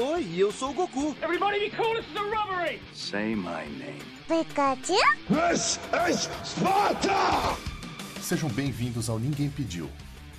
[0.00, 1.16] Oi, eu sou o Goku.
[1.20, 2.80] Everybody be cool, this is a robbery!
[2.94, 3.98] Say my name.
[4.28, 4.94] Pikachu?
[5.28, 7.56] This is Sparta!
[8.20, 9.90] Sejam bem-vindos ao Ninguém Pediu,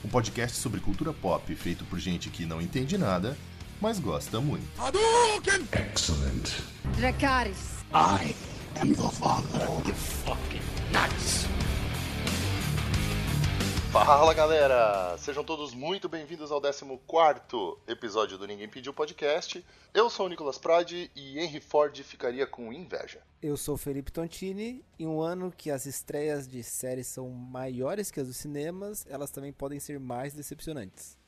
[0.02, 3.38] um podcast sobre cultura pop feito por gente que não entende nada,
[3.82, 4.66] mas gosta muito.
[4.80, 5.68] Hadouken!
[5.74, 6.62] Excellent.
[6.96, 7.84] Dracarys.
[7.94, 8.34] I
[8.80, 9.68] am the father.
[9.86, 10.62] You fucking
[10.94, 11.59] nuts!
[13.92, 15.18] Fala galera!
[15.18, 16.86] Sejam todos muito bem-vindos ao 14
[17.88, 19.66] episódio do Ninguém Pediu Podcast.
[19.92, 23.20] Eu sou o Nicolas Prade e Henry Ford ficaria com inveja.
[23.42, 24.86] Eu sou o Felipe Tontini.
[25.00, 29.32] Em um ano que as estreias de séries são maiores que as dos cinemas, elas
[29.32, 31.19] também podem ser mais decepcionantes.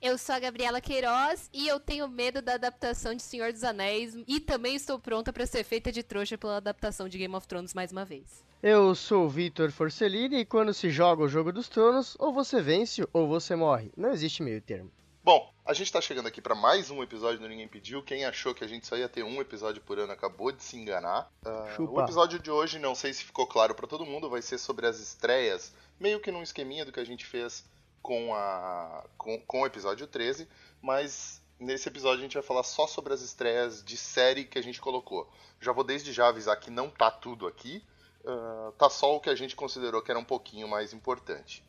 [0.00, 4.14] Eu sou a Gabriela Queiroz e eu tenho medo da adaptação de Senhor dos Anéis
[4.26, 7.72] e também estou pronta para ser feita de trouxa pela adaptação de Game of Thrones
[7.72, 8.44] mais uma vez.
[8.62, 12.60] Eu sou o Vitor Forcellini e quando se joga o Jogo dos Tronos, ou você
[12.60, 13.92] vence ou você morre.
[13.96, 14.90] Não existe meio termo.
[15.22, 18.02] Bom, a gente tá chegando aqui para mais um episódio do Ninguém Pediu.
[18.02, 20.76] Quem achou que a gente só ia ter um episódio por ano acabou de se
[20.76, 21.32] enganar.
[21.78, 24.58] Uh, o episódio de hoje, não sei se ficou claro para todo mundo, vai ser
[24.58, 27.64] sobre as estreias, meio que num esqueminha do que a gente fez
[28.04, 30.46] com, a, com, com o episódio 13,
[30.82, 34.62] mas nesse episódio a gente vai falar só sobre as estreias de série que a
[34.62, 35.26] gente colocou.
[35.58, 37.82] Já vou desde já avisar que não tá tudo aqui,
[38.22, 41.64] uh, tá só o que a gente considerou que era um pouquinho mais importante.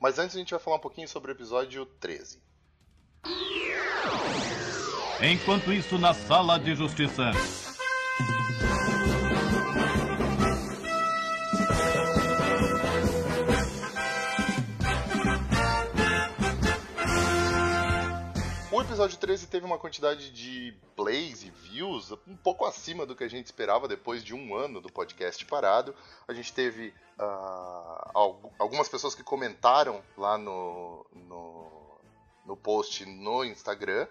[0.00, 2.42] Mas antes a gente vai falar um pouquinho sobre o episódio 13.
[5.22, 7.30] Enquanto isso, na sala de justiça.
[18.96, 23.28] Episódio 13 teve uma quantidade de plays e views um pouco acima do que a
[23.28, 25.94] gente esperava depois de um ano do podcast parado.
[26.26, 32.00] A gente teve uh, algumas pessoas que comentaram lá no, no,
[32.46, 34.06] no post no Instagram.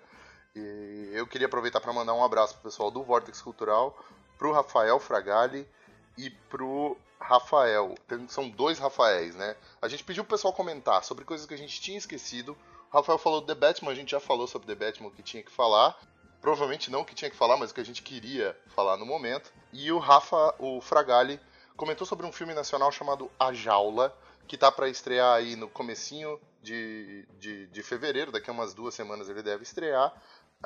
[0.56, 3.98] E eu queria aproveitar para mandar um abraço pro pessoal do Vortex Cultural,
[4.38, 5.68] pro Rafael Fragali
[6.16, 7.96] e pro Rafael.
[8.28, 9.56] São dois Rafaéis, né?
[9.82, 12.56] A gente pediu pro pessoal comentar sobre coisas que a gente tinha esquecido
[12.96, 15.44] Rafael falou do The Batman, a gente já falou sobre The Batman o que tinha
[15.44, 16.00] que falar.
[16.40, 19.06] Provavelmente não o que tinha que falar, mas o que a gente queria falar no
[19.06, 19.52] momento.
[19.74, 21.38] E o Rafa, o Fragali,
[21.76, 24.18] comentou sobre um filme nacional chamado A Jaula,
[24.48, 28.96] que tá para estrear aí no comecinho de, de, de fevereiro, daqui a umas duas
[28.96, 30.14] semanas ele deve estrear.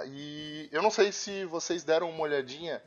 [0.06, 2.80] E eu não sei se vocês deram uma olhadinha.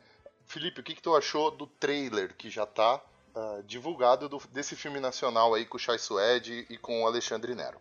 [0.47, 3.03] Felipe, o que, que tu achou do trailer que já tá
[3.35, 7.57] uh, divulgado do, desse filme nacional aí com o Chai Suede e com o Alexandre
[7.57, 7.81] Nero?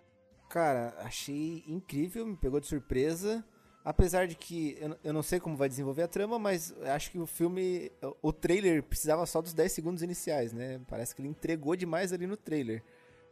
[0.51, 3.41] Cara, achei incrível, me pegou de surpresa.
[3.85, 7.17] Apesar de que eu, eu não sei como vai desenvolver a trama, mas acho que
[7.17, 7.89] o filme.
[8.21, 10.81] O trailer precisava só dos 10 segundos iniciais, né?
[10.89, 12.83] Parece que ele entregou demais ali no trailer.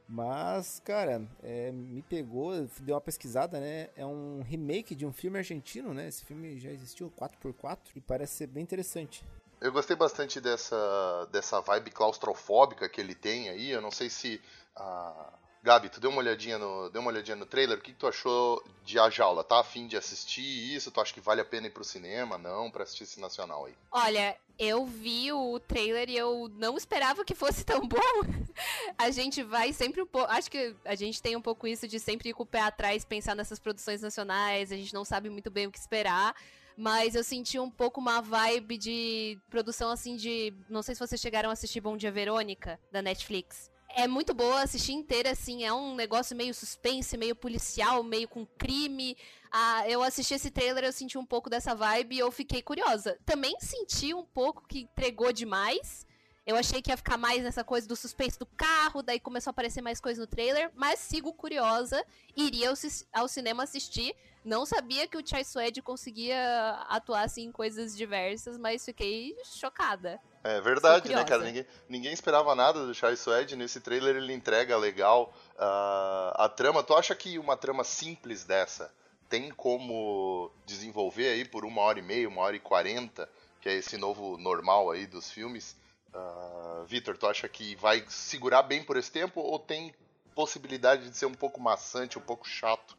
[0.08, 3.90] Mas, cara, é, me pegou, deu uma pesquisada, né?
[3.98, 6.08] É um remake de um filme argentino, né?
[6.08, 9.26] Esse filme já existiu 4x4 e parece ser bem interessante.
[9.60, 13.70] Eu gostei bastante dessa, dessa vibe claustrofóbica que ele tem aí.
[13.70, 14.42] Eu não sei se
[14.74, 17.98] a, Gabi, tu deu uma olhadinha no, deu uma olhadinha no trailer, o que, que
[17.98, 19.44] tu achou de A Jaula?
[19.44, 20.90] Tá afim de assistir isso?
[20.90, 22.38] Tu acha que vale a pena ir pro cinema?
[22.38, 23.74] Não, pra assistir esse nacional aí?
[23.92, 27.98] Olha, eu vi o trailer e eu não esperava que fosse tão bom.
[28.98, 30.32] a gente vai sempre um pouco.
[30.32, 33.04] Acho que a gente tem um pouco isso de sempre ir com o pé atrás,
[33.04, 36.34] pensar nessas produções nacionais, a gente não sabe muito bem o que esperar.
[36.78, 40.54] Mas eu senti um pouco uma vibe de produção assim de.
[40.70, 44.62] Não sei se vocês chegaram a assistir Bom Dia Verônica, da Netflix é muito boa,
[44.62, 49.18] assistir inteira, assim, é um negócio meio suspense, meio policial, meio com crime.
[49.52, 53.18] Ah, eu assisti esse trailer, eu senti um pouco dessa vibe e eu fiquei curiosa.
[53.26, 56.06] Também senti um pouco que entregou demais.
[56.46, 59.52] Eu achei que ia ficar mais nessa coisa do suspense do carro, daí começou a
[59.52, 62.04] aparecer mais coisa no trailer, mas sigo curiosa,
[62.36, 62.76] iria ao,
[63.14, 64.16] ao cinema assistir.
[64.44, 70.20] Não sabia que o Chai Suede conseguia atuar assim em coisas diversas, mas fiquei chocada.
[70.44, 71.44] É verdade, né, cara?
[71.44, 73.58] Ninguém, ninguém esperava nada do Chai Suede.
[73.58, 76.82] Nesse trailer ele entrega legal uh, a trama.
[76.82, 78.94] Tu acha que uma trama simples dessa
[79.28, 83.30] tem como desenvolver aí por uma hora e meia, uma hora e quarenta,
[83.62, 85.76] que é esse novo normal aí dos filmes?
[86.14, 89.94] Uh, Vitor, tu acha que vai segurar bem por esse tempo ou tem
[90.34, 92.98] possibilidade de ser um pouco maçante, um pouco chato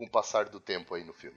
[0.00, 1.36] com o passar do tempo aí no filme?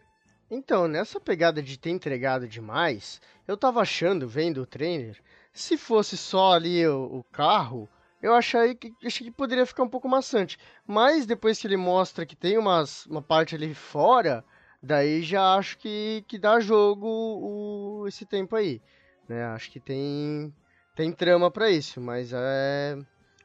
[0.49, 5.21] Então, nessa pegada de ter entregado demais, eu tava achando, vendo o trailer,
[5.51, 7.89] se fosse só ali o, o carro,
[8.21, 10.57] eu achei que, achei que poderia ficar um pouco maçante.
[10.87, 14.45] Mas depois que ele mostra que tem umas, uma parte ali fora,
[14.81, 18.81] daí já acho que, que dá jogo o, esse tempo aí.
[19.27, 19.43] Né?
[19.47, 20.53] Acho que tem,
[20.95, 22.97] tem trama para isso, mas é.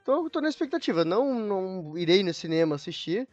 [0.04, 1.04] Tô, tô na expectativa.
[1.04, 3.28] Não, não irei no cinema assistir,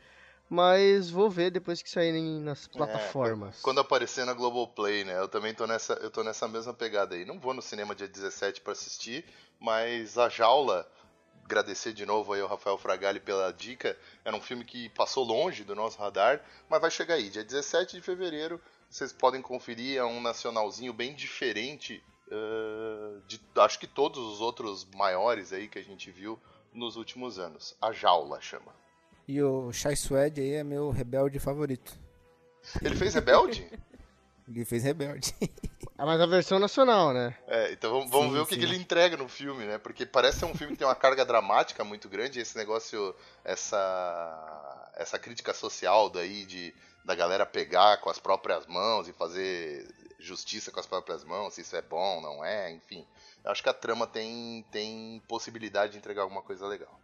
[0.50, 3.60] mas vou ver depois que saírem nas É, plataformas.
[3.62, 5.18] quando aparecer na Globoplay, né?
[5.20, 7.26] Eu também tô nessa, eu tô nessa mesma pegada aí.
[7.26, 9.26] Não vou no cinema dia 17 pra assistir,
[9.60, 10.88] mas a Jaula,
[11.44, 15.64] agradecer de novo aí ao Rafael Fragali pela dica, era um filme que passou longe
[15.64, 18.60] do nosso radar, mas vai chegar aí, dia 17 de fevereiro,
[18.90, 24.86] vocês podem conferir, é um nacionalzinho bem diferente uh, de, acho que todos os outros
[24.96, 26.40] maiores aí que a gente viu
[26.74, 27.76] nos últimos anos.
[27.82, 28.74] A Jaula chama.
[29.28, 31.98] E o Shai Suede aí é meu rebelde favorito.
[32.82, 33.68] Ele fez Rebelde?
[34.48, 35.34] Ele fez rebelde.
[35.98, 37.36] Ah, mas a versão nacional, né?
[37.48, 39.78] É, então vamos, vamos Sim, ver o que, que ele entrega no filme, né?
[39.78, 44.92] Porque parece ser um filme que tem uma carga dramática muito grande, esse negócio, essa
[44.96, 46.74] essa crítica social daí de
[47.04, 49.88] da galera pegar com as próprias mãos e fazer
[50.20, 53.06] justiça com as próprias mãos, se isso é bom, não é, enfim.
[53.44, 57.00] Eu acho que a trama tem tem possibilidade de entregar alguma coisa legal.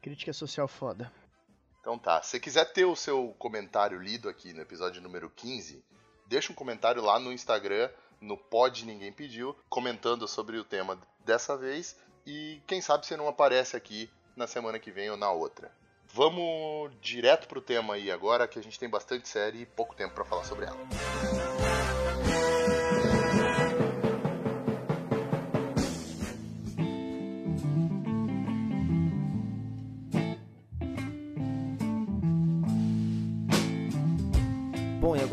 [0.00, 1.12] Crítica social foda.
[1.82, 5.84] Então tá, se quiser ter o seu comentário lido aqui no episódio número 15,
[6.26, 7.90] deixa um comentário lá no Instagram,
[8.20, 13.26] no Pod Ninguém Pediu, comentando sobre o tema dessa vez e quem sabe você não
[13.26, 15.72] aparece aqui na semana que vem ou na outra.
[16.06, 20.14] Vamos direto pro tema aí agora, que a gente tem bastante série e pouco tempo
[20.14, 21.51] pra falar sobre ela.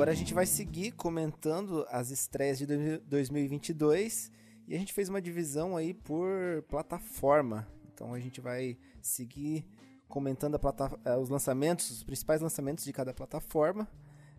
[0.09, 4.31] Agora a gente vai seguir comentando as estreias de 2022
[4.67, 7.67] e a gente fez uma divisão aí por plataforma.
[7.93, 9.63] Então a gente vai seguir
[10.07, 10.59] comentando
[11.05, 13.87] eh, os lançamentos, os principais lançamentos de cada plataforma.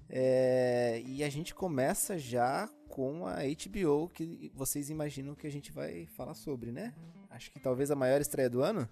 [0.08, 5.70] É, e a gente começa já com a HBO, que vocês imaginam que a gente
[5.70, 6.92] vai falar sobre, né?
[7.30, 8.88] Acho que talvez a maior estreia do ano.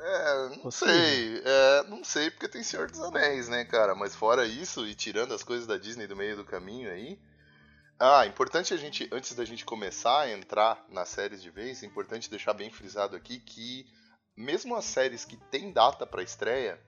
[0.00, 0.94] É, não Possível.
[0.94, 1.42] sei.
[1.44, 3.94] É, não sei porque tem Senhor dos Anéis, né, cara?
[3.94, 7.18] Mas fora isso, e tirando as coisas da Disney do meio do caminho aí.
[7.98, 11.86] Ah, importante a gente, antes da gente começar a entrar nas séries de vez, é
[11.86, 13.86] importante deixar bem frisado aqui que
[14.36, 16.80] mesmo as séries que têm data pra estreia,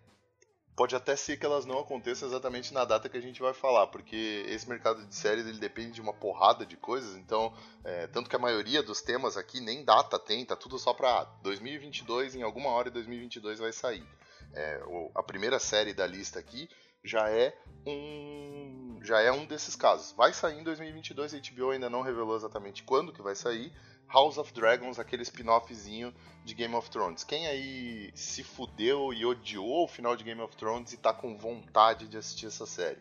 [0.76, 3.88] pode até ser que elas não aconteçam exatamente na data que a gente vai falar,
[3.88, 7.52] porque esse mercado de séries ele depende de uma porrada de coisas, então
[7.84, 11.24] é, tanto que a maioria dos temas aqui nem data tem, tá tudo só pra
[11.42, 14.06] 2022, em alguma hora de 2022 vai sair.
[14.54, 14.82] É,
[15.14, 16.68] a primeira série da lista aqui
[17.04, 17.56] já é
[17.86, 20.12] um já é um desses casos.
[20.12, 23.72] Vai sair em 2022, a HBO ainda não revelou exatamente quando que vai sair.
[24.12, 26.12] House of Dragons, aquele spin-offzinho
[26.44, 27.22] de Game of Thrones.
[27.22, 31.36] Quem aí se fudeu e odiou o final de Game of Thrones e tá com
[31.36, 32.98] vontade de assistir essa série?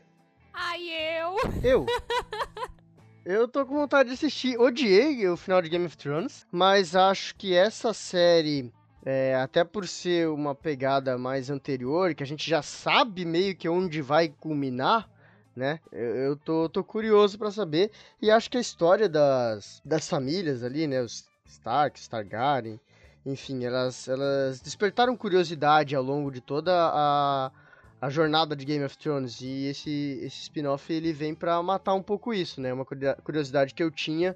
[0.54, 1.36] Ai, eu!
[1.64, 1.86] Eu.
[3.26, 4.58] Eu tô com vontade de assistir.
[4.58, 8.74] Odiei o final de Game of Thrones, mas acho que essa série,
[9.06, 13.70] é, até por ser uma pegada mais anterior, que a gente já sabe meio que
[13.70, 15.08] onde vai culminar,
[15.56, 15.80] né?
[15.92, 17.92] Eu, eu tô, tô curioso pra saber.
[18.22, 21.01] E acho que a história das, das famílias ali, né?
[21.01, 22.80] Os Stark, Targaryen,
[23.25, 27.51] enfim, elas, elas despertaram curiosidade ao longo de toda a,
[28.01, 32.04] a jornada de Game of Thrones e esse, esse spin-off ele vem pra matar um
[32.04, 32.72] pouco isso, né?
[32.72, 34.36] Uma curio- curiosidade que eu tinha,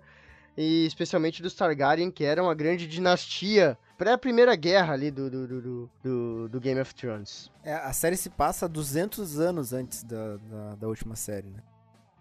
[0.58, 5.90] e especialmente dos Targaryen, que era uma grande dinastia pré-primeira guerra ali do, do, do,
[6.04, 7.50] do- do, Game of Thrones.
[7.64, 11.60] É, a série se passa 200 anos antes da, da, da última série, né?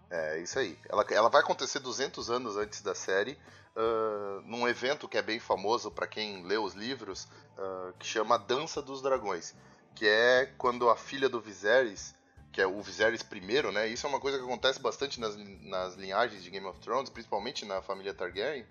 [0.09, 0.77] É isso aí.
[0.89, 3.37] Ela, ela vai acontecer 200 anos antes da série,
[3.75, 8.37] ah, num evento que é bem famoso para quem lê os livros, ah, que chama
[8.37, 9.55] Dança dos Dragões,
[9.95, 12.13] que é quando a filha do Viserys,
[12.53, 13.87] que é o Viserys I, né?
[13.87, 17.65] Isso é uma coisa que acontece bastante nas, nas linhagens de Game of Thrones, principalmente
[17.65, 18.65] na família Targaryen,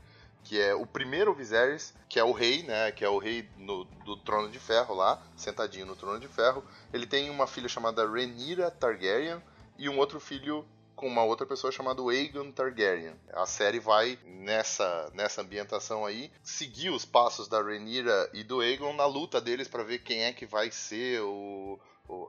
[0.45, 2.91] que é o primeiro Viserys, que é o rei, né?
[2.93, 6.65] Que é o rei no- do Trono de Ferro lá, sentadinho no Trono de Ferro.
[6.93, 9.43] Ele tem uma filha chamada Rhaenyra Targaryen
[9.77, 13.15] e um outro filho com uma outra pessoa chamada Aegon Targaryen.
[13.33, 18.93] A série vai nessa nessa ambientação aí seguir os passos da Rhaenyra e do Aegon
[18.93, 21.79] na luta deles para ver quem é que vai ser o-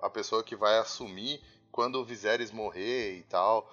[0.02, 3.70] a pessoa que vai assumir quando o Viserys morrer e tal.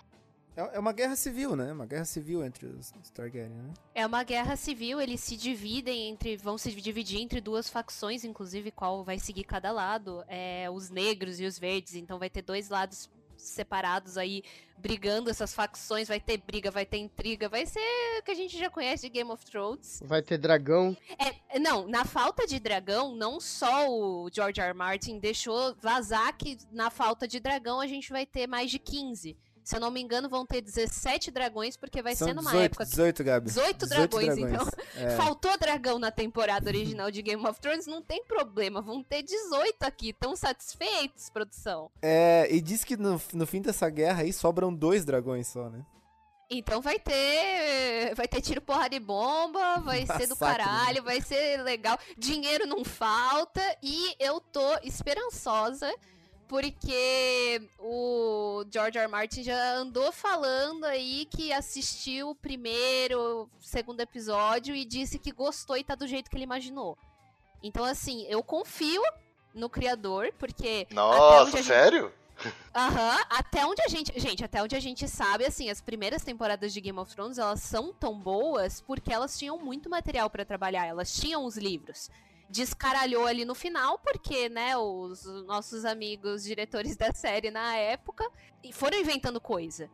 [0.57, 1.73] É é uma guerra civil, né?
[1.73, 3.73] Uma guerra civil entre os, os Targaryen, né?
[3.95, 6.37] É uma guerra civil, eles se dividem entre.
[6.37, 10.25] vão se dividir entre duas facções, inclusive qual vai seguir cada lado.
[10.29, 11.95] É, os negros e os verdes.
[11.95, 13.09] Então vai ter dois lados
[13.43, 14.43] separados aí
[14.77, 16.09] brigando essas facções.
[16.09, 17.81] Vai ter briga, vai ter intriga, vai ser
[18.19, 20.03] o que a gente já conhece de Game of Thrones.
[20.05, 20.97] Vai ter dragão.
[21.19, 24.69] É, não, na falta de dragão, não só o George R.
[24.69, 24.75] R.
[24.75, 29.37] Martin deixou vazar que na falta de dragão a gente vai ter mais de 15.
[29.71, 32.65] Se eu não me engano, vão ter 17 dragões, porque vai São ser numa 18,
[32.65, 32.85] época.
[32.87, 33.47] que- 18, Gabi.
[33.47, 34.67] 18 dragões, então.
[34.97, 35.11] É.
[35.11, 38.83] Faltou dragão na temporada original de Game of Thrones, não tem problema.
[38.83, 40.13] Vão ter 18 aqui.
[40.13, 41.89] Tão satisfeitos, produção.
[42.03, 45.87] É, e diz que no, no fim dessa guerra aí sobram dois dragões só, né?
[46.51, 48.13] Então vai ter.
[48.17, 50.69] Vai ter tiro, porrada e bomba, vai ser do Massacre, né?
[50.69, 51.97] caralho, vai ser legal.
[52.19, 55.89] Dinheiro não falta e eu tô esperançosa.
[56.51, 59.05] Porque o George R.
[59.05, 59.09] R.
[59.09, 65.77] Martin já andou falando aí que assistiu o primeiro, segundo episódio e disse que gostou
[65.77, 66.99] e tá do jeito que ele imaginou.
[67.63, 69.01] Então, assim, eu confio
[69.55, 70.89] no criador, porque.
[70.91, 72.13] Nossa, gente- sério?
[72.75, 74.19] Aham, até onde a gente.
[74.19, 77.63] Gente, até onde a gente sabe, assim, as primeiras temporadas de Game of Thrones, elas
[77.63, 82.11] são tão boas porque elas tinham muito material pra trabalhar, elas tinham os livros.
[82.51, 88.29] Descaralhou ali no final, porque, né, os nossos amigos diretores da série na época
[88.73, 89.89] foram inventando coisa.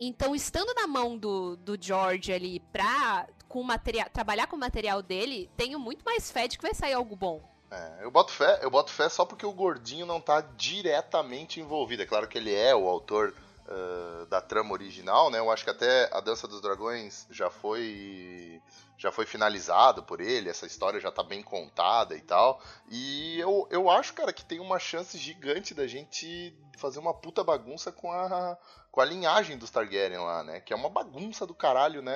[0.00, 5.02] Então, estando na mão do, do George ali pra com material, trabalhar com o material
[5.02, 7.42] dele, tenho muito mais fé de que vai sair algo bom.
[7.70, 12.02] É, eu boto fé, eu boto fé só porque o gordinho não tá diretamente envolvido.
[12.02, 13.34] É claro que ele é o autor
[13.68, 15.38] ah, da trama original, né?
[15.38, 18.62] Eu acho que até a Dança dos Dragões já foi
[18.98, 22.60] já foi finalizado por ele, essa história já tá bem contada e tal.
[22.90, 27.42] E eu, eu acho, cara, que tem uma chance gigante da gente fazer uma puta
[27.44, 28.56] bagunça com a,
[28.90, 30.60] com a linhagem dos Targaryen lá, né?
[30.60, 32.14] Que é uma bagunça do caralho, né?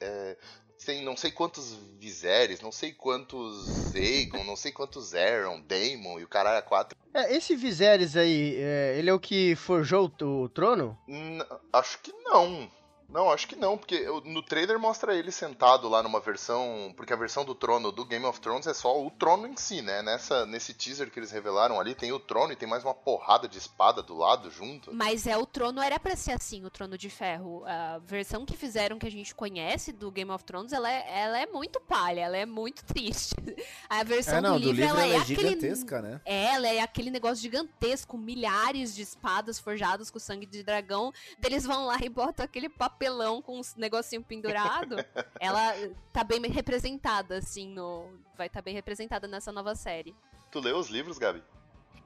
[0.00, 0.36] É,
[0.84, 6.24] tem não sei quantos Viserys, não sei quantos Aegon, não sei quantos Aeron, Daemon e
[6.24, 6.98] o caralho a quatro.
[7.12, 10.98] É, esse Viserys aí, é, ele é o que forjou o, o trono?
[11.06, 12.70] N- acho que não.
[13.12, 16.92] Não, acho que não, porque no trailer mostra ele sentado lá numa versão.
[16.96, 19.82] Porque a versão do trono do Game of Thrones é só o trono em si,
[19.82, 20.02] né?
[20.02, 23.48] Nessa, nesse teaser que eles revelaram ali, tem o trono e tem mais uma porrada
[23.48, 24.94] de espada do lado junto.
[24.94, 27.64] Mas é o trono era pra ser assim, o trono de ferro.
[27.66, 31.38] A versão que fizeram que a gente conhece do Game of Thrones, ela é, ela
[31.38, 33.34] é muito palha, ela é muito triste.
[33.88, 36.20] A versão É, não, do livro, ela, ela é, é aquele gigantesca, né?
[36.24, 41.12] é, ela é aquele negócio gigantesco, milhares de espadas forjadas com sangue de dragão.
[41.42, 42.68] Eles vão lá e botam aquele
[43.00, 44.96] papelão com uns negocinho pendurado.
[45.40, 45.72] ela
[46.12, 50.14] tá bem representada assim no, vai estar bem representada nessa nova série.
[50.50, 51.42] Tu leu os livros, Gabi?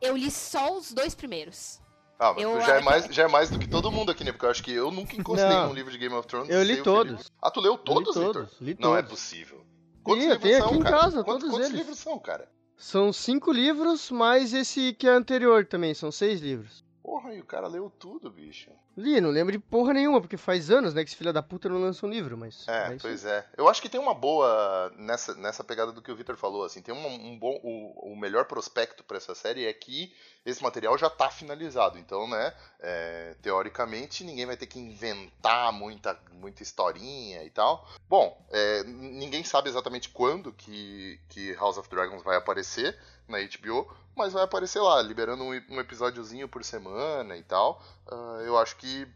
[0.00, 1.80] Eu li só os dois primeiros.
[2.18, 4.22] Ah, mas Eu- tu já é, mais, já é mais do que todo mundo aqui,
[4.22, 4.30] né?
[4.30, 5.68] Porque eu acho que eu nunca encostei Não.
[5.68, 6.48] num livro de Game of Thrones.
[6.48, 7.30] Eu li o todos.
[7.42, 8.32] Ah, tu leu todos, li Vitor?
[8.46, 9.18] todos, li Não é todos.
[9.20, 9.66] possível.
[10.04, 10.96] Quantos eu livros tenho são, aqui em cara?
[10.96, 11.78] casa, quantos, todos quantos eles.
[11.80, 12.48] livros são, cara?
[12.76, 16.84] São cinco livros, mais esse que é anterior também, são seis livros.
[17.02, 18.70] Porra, e o cara leu tudo, bicho.
[18.96, 21.68] Li, não lembro de porra nenhuma, porque faz anos, né, que esse filho da puta
[21.68, 22.66] não lança um livro, mas...
[22.68, 23.44] É, mas pois é.
[23.56, 26.80] Eu acho que tem uma boa nessa, nessa pegada do que o Victor falou, assim,
[26.80, 30.14] tem um, um bom o, o melhor prospecto pra essa série é que
[30.46, 36.18] esse material já tá finalizado, então, né, é, teoricamente ninguém vai ter que inventar muita,
[36.32, 37.88] muita historinha e tal.
[38.08, 42.96] Bom, é, ninguém sabe exatamente quando que, que House of Dragons vai aparecer
[43.26, 47.82] na HBO, mas vai aparecer lá, liberando um, um episódiozinho por semana e tal.
[48.10, 49.06] Ah, eu acho que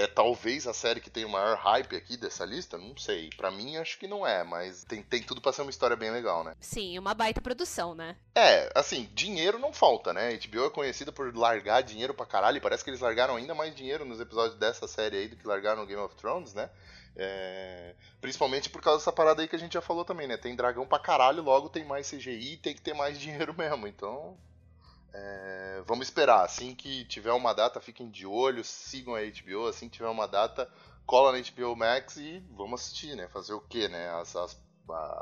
[0.00, 3.28] é talvez a série que tem o maior hype aqui dessa lista, não sei.
[3.36, 6.10] Pra mim acho que não é, mas tem, tem tudo pra ser uma história bem
[6.10, 6.54] legal, né?
[6.58, 8.16] Sim, uma baita produção, né?
[8.34, 10.38] É, assim, dinheiro não falta, né?
[10.38, 13.74] HBO é conhecida por largar dinheiro pra caralho, e parece que eles largaram ainda mais
[13.74, 16.70] dinheiro nos episódios dessa série aí do que largaram no Game of Thrones, né?
[17.16, 20.36] É, Principalmente por causa dessa parada aí que a gente já falou também, né?
[20.36, 24.36] Tem dragão pra caralho, logo tem mais CGI, tem que ter mais dinheiro mesmo, então...
[25.12, 29.88] é, Vamos esperar, assim que tiver uma data, fiquem de olho, sigam a HBO, assim
[29.88, 30.70] que tiver uma data,
[31.06, 33.26] cola na HBO Max e vamos assistir, né?
[33.28, 34.08] Fazer o quê, né?
[34.10, 34.56] As, as,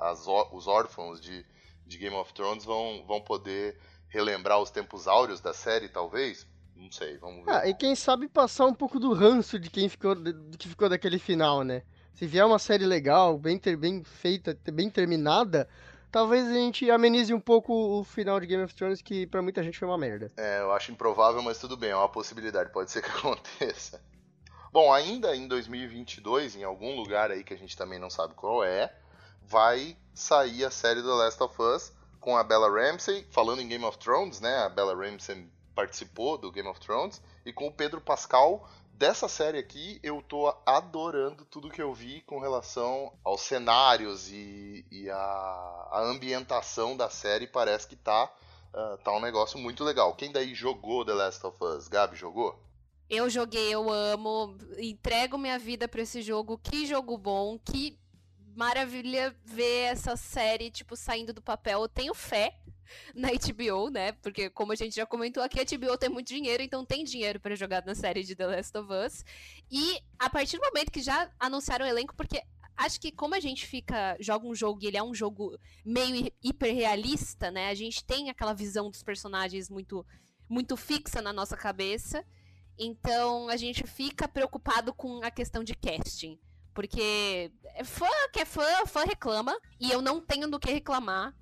[0.00, 1.44] as os órfãos de,
[1.86, 3.78] de Game of Thrones vão, vão poder
[4.08, 6.46] relembrar os tempos áureos da série, talvez?
[6.76, 7.50] Não sei, vamos ver.
[7.50, 10.88] Ah, e quem sabe passar um pouco do ranço de quem ficou, do que ficou
[10.88, 11.82] daquele final, né?
[12.14, 15.68] Se vier uma série legal, bem, ter, bem feita, bem terminada,
[16.10, 19.62] talvez a gente amenize um pouco o final de Game of Thrones, que pra muita
[19.62, 20.30] gente foi uma merda.
[20.36, 24.00] É, eu acho improvável, mas tudo bem, é uma possibilidade, pode ser que aconteça.
[24.72, 28.62] Bom, ainda em 2022, em algum lugar aí que a gente também não sabe qual
[28.62, 28.94] é,
[29.42, 33.84] vai sair a série The Last of Us com a Bella Ramsey, falando em Game
[33.84, 34.58] of Thrones, né?
[34.58, 38.68] A Bella Ramsey participou do Game of Thrones e com o Pedro Pascal.
[38.98, 44.84] Dessa série aqui, eu tô adorando tudo que eu vi com relação aos cenários e,
[44.90, 47.46] e a, a ambientação da série.
[47.46, 48.28] Parece que tá,
[48.74, 50.16] ah, tá um negócio muito legal.
[50.16, 51.86] Quem daí jogou The Last of Us?
[51.86, 52.60] Gabi, jogou?
[53.08, 56.58] Eu joguei, eu amo, entrego minha vida pra esse jogo.
[56.58, 57.96] Que jogo bom, que
[58.56, 61.82] maravilha ver essa série, tipo, saindo do papel.
[61.82, 62.52] Eu tenho fé.
[63.14, 64.12] na HBO, né?
[64.12, 67.40] Porque, como a gente já comentou aqui, a HBO tem muito dinheiro, então tem dinheiro
[67.40, 69.24] para jogar na série de The Last of Us.
[69.70, 72.42] E a partir do momento que já anunciaram o elenco, porque
[72.76, 76.30] acho que como a gente fica joga um jogo e ele é um jogo meio
[76.42, 77.68] hiperrealista, né?
[77.68, 80.06] A gente tem aquela visão dos personagens muito
[80.48, 82.24] muito fixa na nossa cabeça.
[82.78, 86.38] Então a gente fica preocupado com a questão de casting.
[86.72, 87.50] Porque
[87.84, 89.58] fã que é fã, fã reclama.
[89.80, 91.34] E eu não tenho do que reclamar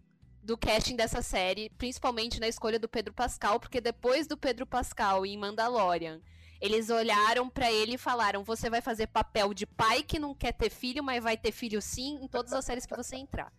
[0.46, 5.26] do casting dessa série, principalmente na escolha do Pedro Pascal, porque depois do Pedro Pascal
[5.26, 6.20] em Mandalorian,
[6.60, 10.52] eles olharam para ele e falaram: "Você vai fazer papel de pai que não quer
[10.52, 13.52] ter filho, mas vai ter filho sim em todas as séries que você entrar".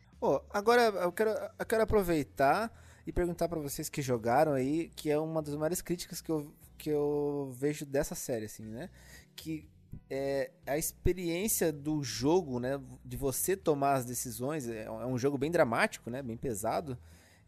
[0.49, 1.29] Agora eu quero,
[1.59, 2.71] eu quero aproveitar
[3.05, 6.51] e perguntar para vocês que jogaram aí, que é uma das maiores críticas que eu,
[6.77, 8.89] que eu vejo dessa série, assim, né?
[9.35, 9.69] Que
[10.09, 12.79] é a experiência do jogo, né?
[13.03, 14.67] De você tomar as decisões.
[14.67, 16.21] É, é um jogo bem dramático, né?
[16.21, 16.97] Bem pesado.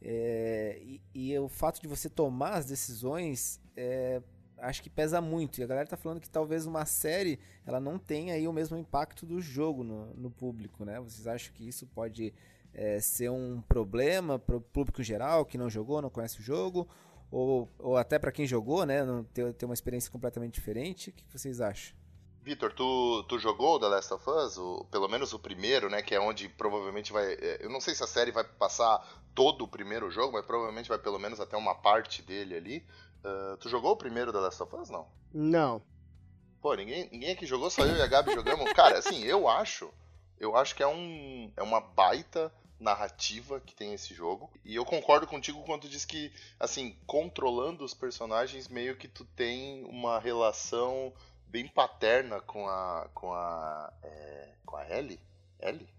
[0.02, 4.22] É, e, e, o fato de você tomar as decisões é,
[4.58, 5.60] acho que pesa muito.
[5.60, 8.78] E a galera tá falando que talvez uma série ela não tenha aí o mesmo
[8.78, 11.00] impacto do jogo no, no público, né?
[11.00, 12.34] Vocês acham que isso pode
[12.74, 16.88] é, ser um problema para o público geral que não jogou, não conhece o jogo,
[17.32, 21.10] ou, ou até para quem jogou, né, não ter, ter uma experiência completamente diferente?
[21.10, 21.99] O que vocês acham?
[22.42, 26.16] Vitor, tu, tu jogou The Last of Us, o, pelo menos o primeiro, né, que
[26.16, 29.06] é onde provavelmente vai, é, eu não sei se a série vai passar
[29.36, 32.86] todo o primeiro jogo, mas provavelmente vai pelo menos até uma parte dele ali.
[33.24, 35.08] Uh, tu jogou o primeiro The Last of Us, não?
[35.34, 35.82] Não.
[36.62, 38.72] Pô, ninguém, ninguém aqui jogou, só eu e a Gabi jogamos.
[38.74, 39.90] Cara, assim, eu acho,
[40.40, 44.50] eu acho que é um, é uma baita narrativa que tem esse jogo.
[44.64, 49.26] E eu concordo contigo quando tu diz que, assim, controlando os personagens, meio que tu
[49.26, 51.14] tem uma relação
[51.50, 53.10] bem paterna com a.
[53.14, 53.92] com a.
[54.04, 55.20] É, com a Ellie?
[55.60, 55.90] Ellie?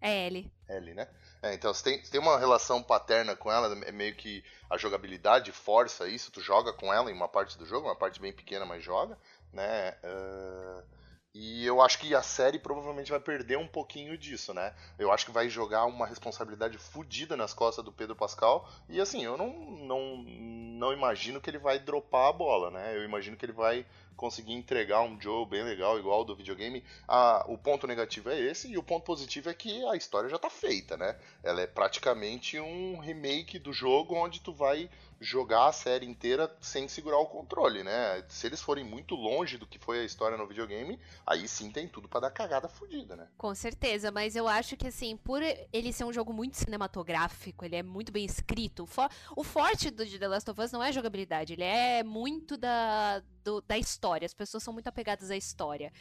[0.00, 0.50] É Ellie.
[0.68, 1.08] Ellie, né?
[1.42, 4.76] É, então você tem, você tem uma relação paterna com ela, é meio que a
[4.76, 8.32] jogabilidade força isso, tu joga com ela em uma parte do jogo, uma parte bem
[8.32, 9.16] pequena, mas joga,
[9.52, 9.96] né?
[10.02, 10.96] Uh
[11.38, 14.72] e eu acho que a série provavelmente vai perder um pouquinho disso, né?
[14.98, 18.66] Eu acho que vai jogar uma responsabilidade fodida nas costas do Pedro Pascal.
[18.88, 22.96] E assim, eu não, não, não imagino que ele vai dropar a bola, né?
[22.96, 23.84] Eu imagino que ele vai
[24.16, 26.82] conseguir entregar um Joe bem legal, igual do videogame.
[27.06, 30.38] Ah, o ponto negativo é esse, e o ponto positivo é que a história já
[30.38, 31.16] tá feita, né?
[31.42, 34.88] Ela é praticamente um remake do jogo onde tu vai
[35.20, 38.24] jogar a série inteira sem segurar o controle, né?
[38.28, 41.88] Se eles forem muito longe do que foi a história no videogame, aí sim tem
[41.88, 43.28] tudo para dar cagada fodida, né?
[43.36, 47.76] Com certeza, mas eu acho que assim, por ele ser um jogo muito cinematográfico, ele
[47.76, 48.84] é muito bem escrito.
[48.84, 52.02] O, for o forte do The Last of Us não é a jogabilidade, ele é
[52.02, 54.26] muito da, do, da história.
[54.26, 55.92] As pessoas são muito apegadas à história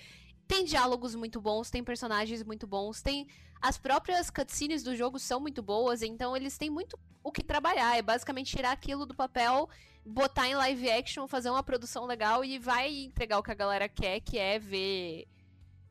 [0.47, 3.27] tem diálogos muito bons, tem personagens muito bons, tem
[3.61, 7.97] as próprias cutscenes do jogo são muito boas, então eles têm muito o que trabalhar.
[7.97, 9.69] É basicamente tirar aquilo do papel,
[10.05, 13.89] botar em live action, fazer uma produção legal e vai entregar o que a galera
[13.89, 15.27] quer, que é ver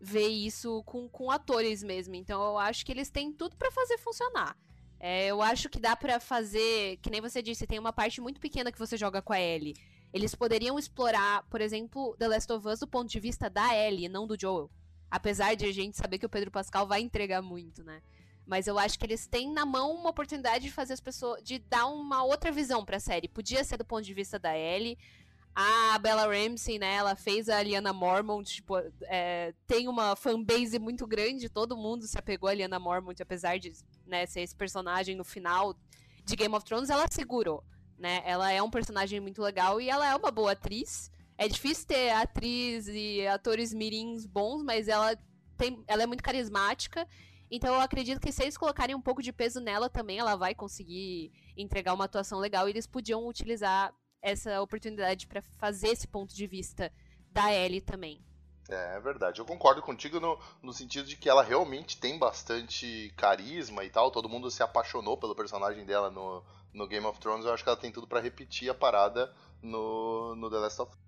[0.00, 2.14] ver isso com, com atores mesmo.
[2.14, 4.56] Então eu acho que eles têm tudo para fazer funcionar.
[5.00, 8.40] É, eu acho que dá para fazer, que nem você disse, tem uma parte muito
[8.40, 9.74] pequena que você joga com a Ellie.
[10.14, 14.08] Eles poderiam explorar, por exemplo, The Last of Us do ponto de vista da Ellie,
[14.08, 14.70] não do Joel.
[15.10, 18.00] Apesar de a gente saber que o Pedro Pascal vai entregar muito, né?
[18.46, 21.42] Mas eu acho que eles têm na mão uma oportunidade de fazer as pessoas.
[21.42, 23.26] de dar uma outra visão pra série.
[23.26, 24.96] Podia ser do ponto de vista da Ellie.
[25.52, 26.94] A Bella Ramsey, né?
[26.94, 32.16] Ela fez a Liana Mormont, tipo, é, tem uma fanbase muito grande, todo mundo se
[32.16, 33.72] apegou a Liana Mormont, apesar de
[34.06, 35.76] né, ser esse personagem no final
[36.24, 37.64] de Game of Thrones, ela segurou
[37.98, 38.22] né?
[38.24, 41.10] Ela é um personagem muito legal e ela é uma boa atriz.
[41.36, 45.16] É difícil ter atriz e atores mirins bons, mas ela
[45.56, 47.06] tem, ela é muito carismática.
[47.50, 50.54] Então eu acredito que se eles colocarem um pouco de peso nela também, ela vai
[50.54, 52.66] conseguir entregar uma atuação legal.
[52.66, 56.92] E eles podiam utilizar essa oportunidade para fazer esse ponto de vista
[57.30, 58.24] da Ellie também.
[58.70, 59.40] É, é verdade.
[59.40, 64.10] Eu concordo contigo no, no sentido de que ela realmente tem bastante carisma e tal.
[64.10, 66.42] Todo mundo se apaixonou pelo personagem dela no,
[66.74, 70.34] no Game of Thrones, eu acho que ela tem tudo para repetir a parada no,
[70.34, 70.98] no The Last of Us.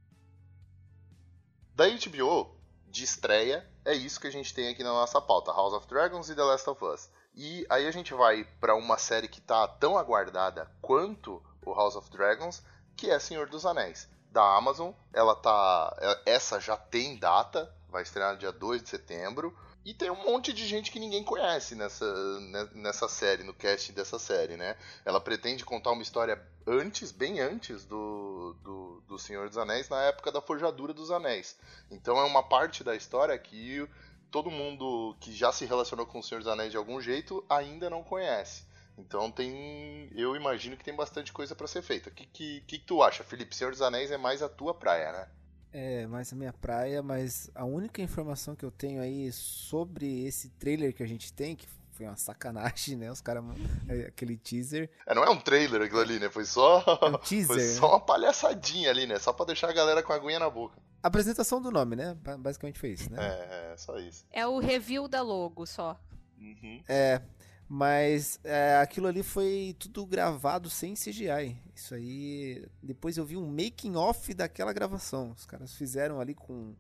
[1.75, 5.75] Da HBO, de estreia, é isso que a gente tem aqui na nossa pauta: House
[5.75, 7.11] of Dragons e The Last of Us.
[7.35, 11.97] E aí a gente vai para uma série que tá tão aguardada quanto o House
[11.97, 12.63] of Dragons,
[12.97, 14.09] que é Senhor dos Anéis.
[14.31, 15.95] Da Amazon, ela tá.
[16.25, 19.57] Essa já tem data, vai estrear no dia 2 de setembro.
[19.87, 23.93] E tem um monte de gente que ninguém conhece nessa, né, nessa série, no casting
[23.93, 24.77] dessa série, né?
[25.05, 30.03] Ela pretende contar uma história antes, bem antes do, do, do Senhor dos Anéis, na
[30.03, 31.57] época da Forjadura dos Anéis.
[31.89, 33.89] Então é uma parte da história que
[34.29, 37.89] todo mundo que já se relacionou com o Senhor dos Anéis de algum jeito ainda
[37.89, 38.65] não conhece.
[38.99, 40.11] Então tem.
[40.17, 42.11] Eu imagino que tem bastante coisa para ser feita.
[42.11, 43.55] O que, que, que, tu acha, Felipe?
[43.55, 45.29] Senhor dos Anéis é mais a tua praia, né?
[45.73, 50.49] É, mais a minha praia, mas a única informação que eu tenho aí sobre esse
[50.51, 53.11] trailer que a gente tem, que foi uma sacanagem, né?
[53.11, 53.43] Os caras.
[53.89, 54.91] É, aquele teaser.
[55.07, 56.29] É, não é um trailer aquilo ali, né?
[56.29, 56.85] Foi só.
[57.03, 57.47] É um teaser.
[57.47, 59.19] Foi só uma palhaçadinha ali, né?
[59.19, 60.79] Só pra deixar a galera com a aguinha na boca.
[61.03, 62.17] Apresentação do nome, né?
[62.39, 63.19] Basicamente foi isso, né?
[63.21, 64.25] É, é só isso.
[64.31, 65.99] É o review da logo só.
[66.39, 66.83] Uhum.
[66.89, 67.23] É.
[67.69, 71.57] Mas é, aquilo ali foi tudo gravado sem CGI.
[71.75, 72.65] Isso aí.
[72.83, 75.33] Depois eu vi um making off daquela gravação.
[75.37, 76.75] Os caras fizeram ali com,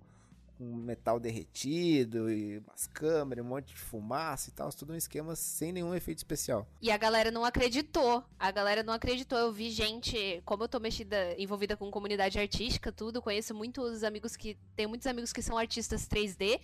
[0.56, 4.70] com metal derretido e umas câmeras, um monte de fumaça e tal.
[4.70, 6.68] Tudo um esquema sem nenhum efeito especial.
[6.80, 8.22] E a galera não acreditou.
[8.38, 9.36] A galera não acreditou.
[9.36, 14.36] Eu vi gente, como eu tô mexida, envolvida com comunidade artística, tudo, conheço muitos amigos
[14.36, 14.56] que.
[14.76, 16.60] Tenho muitos amigos que são artistas 3D.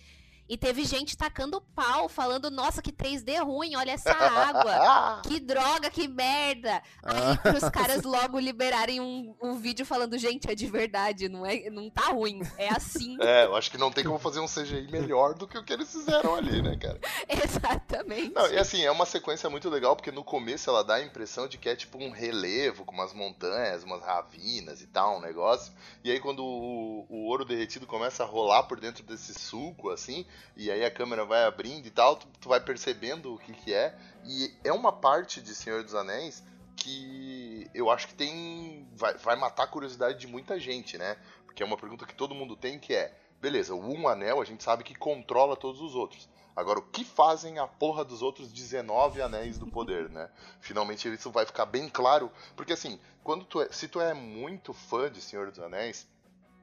[0.47, 5.21] E teve gente tacando pau, falando, nossa, que 3D ruim, olha essa água.
[5.23, 6.81] que droga, que merda.
[7.01, 11.69] Aí pros caras logo liberarem um, um vídeo falando, gente, é de verdade, não, é,
[11.69, 13.17] não tá ruim, é assim.
[13.21, 15.71] É, eu acho que não tem como fazer um CGI melhor do que o que
[15.71, 16.99] eles fizeram ali, né, cara?
[17.27, 18.33] Exatamente.
[18.33, 21.47] Não, e assim, é uma sequência muito legal, porque no começo ela dá a impressão
[21.47, 25.73] de que é tipo um relevo, com umas montanhas, umas ravinas e tal, um negócio.
[26.03, 30.25] E aí quando o, o ouro derretido começa a rolar por dentro desse suco, assim,
[30.55, 33.73] e aí a câmera vai abrindo e tal, tu, tu vai percebendo o que que
[33.73, 33.97] é.
[34.25, 36.43] E é uma parte de Senhor dos Anéis
[36.75, 38.87] que eu acho que tem.
[38.95, 41.17] Vai, vai matar a curiosidade de muita gente, né?
[41.45, 43.15] Porque é uma pergunta que todo mundo tem que é.
[43.39, 46.29] Beleza, o um anel a gente sabe que controla todos os outros.
[46.55, 50.29] Agora, o que fazem a porra dos outros 19 anéis do poder, né?
[50.61, 52.31] Finalmente isso vai ficar bem claro.
[52.55, 56.07] Porque assim, quando tu é, se tu é muito fã de Senhor dos Anéis,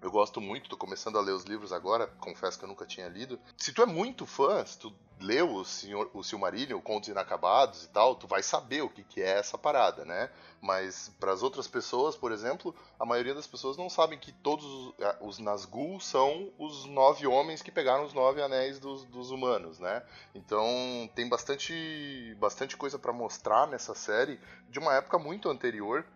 [0.03, 3.09] eu gosto muito, tô começando a ler os livros agora, confesso que eu nunca tinha
[3.09, 3.39] lido.
[3.57, 7.89] Se tu é muito fã, se tu leu o, Senhor, o Silmarillion, Contos Inacabados e
[7.89, 10.31] tal, tu vai saber o que, que é essa parada, né?
[10.63, 14.65] Mas para as outras pessoas, por exemplo, a maioria das pessoas não sabem que todos
[14.65, 19.79] os, os Nazgûl são os nove homens que pegaram os nove anéis dos, dos humanos,
[19.79, 20.03] né?
[20.35, 20.67] Então
[21.15, 26.07] tem bastante, bastante coisa para mostrar nessa série de uma época muito anterior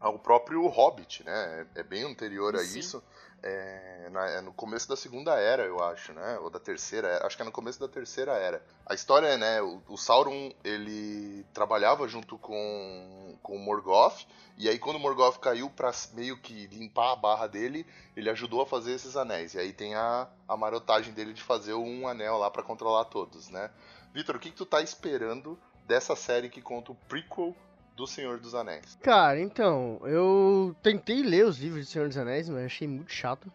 [0.00, 1.66] ao próprio Hobbit, né?
[1.74, 2.78] É bem anterior a Sim.
[2.78, 3.02] isso.
[3.40, 6.38] É, na, é no começo da segunda era, eu acho, né?
[6.40, 7.26] Ou da terceira era.
[7.26, 8.64] Acho que é no começo da terceira era.
[8.84, 9.62] A história é, né?
[9.62, 14.26] O, o Sauron, ele trabalhava junto com, com o Morgoth.
[14.56, 18.60] E aí, quando o Morgoth caiu pra meio que limpar a barra dele, ele ajudou
[18.60, 19.54] a fazer esses anéis.
[19.54, 23.48] E aí tem a, a marotagem dele de fazer um anel lá para controlar todos,
[23.50, 23.70] né?
[24.12, 25.56] Vitor, o que, que tu tá esperando
[25.86, 27.54] dessa série que conta o prequel
[27.98, 28.96] do Senhor dos Anéis?
[29.02, 33.52] Cara, então, eu tentei ler os livros de Senhor dos Anéis, mas achei muito chato.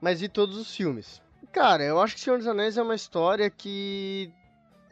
[0.00, 1.22] Mas vi todos os filmes.
[1.52, 4.32] Cara, eu acho que Senhor dos Anéis é uma história que.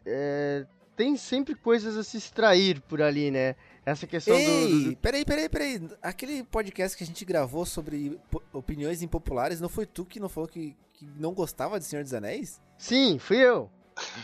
[0.07, 0.65] É,
[0.97, 3.57] tem sempre coisas a se extrair por ali, né?
[3.85, 4.97] Essa questão Ei, do, do.
[4.97, 5.91] Peraí, peraí, peraí.
[6.01, 8.19] Aquele podcast que a gente gravou sobre
[8.53, 12.15] opiniões impopulares, não foi tu que não falou que, que não gostava de Senhor dos
[12.15, 12.61] Anéis?
[12.79, 13.69] Sim, fui eu.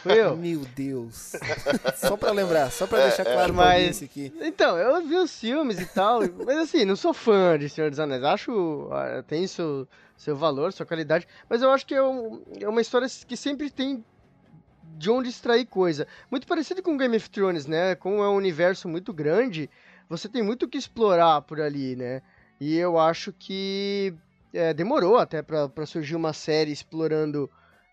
[0.02, 0.36] Fui eu.
[0.36, 1.36] Meu Deus.
[1.96, 4.02] só pra lembrar, só pra é, deixar claro é, mas...
[4.02, 4.32] aqui.
[4.40, 8.00] Então, eu vi os filmes e tal, mas assim, não sou fã de Senhor dos
[8.00, 8.22] Anéis.
[8.24, 12.68] Acho, ah, tem seu, seu valor, sua qualidade, mas eu acho que é, um, é
[12.68, 14.04] uma história que sempre tem
[14.96, 16.06] de onde extrair coisa.
[16.30, 17.94] Muito parecido com Game of Thrones, né?
[17.94, 19.70] Como é um universo muito grande,
[20.08, 22.22] você tem muito o que explorar por ali, né?
[22.60, 24.12] E eu acho que
[24.52, 27.50] é, demorou até para surgir uma série explorando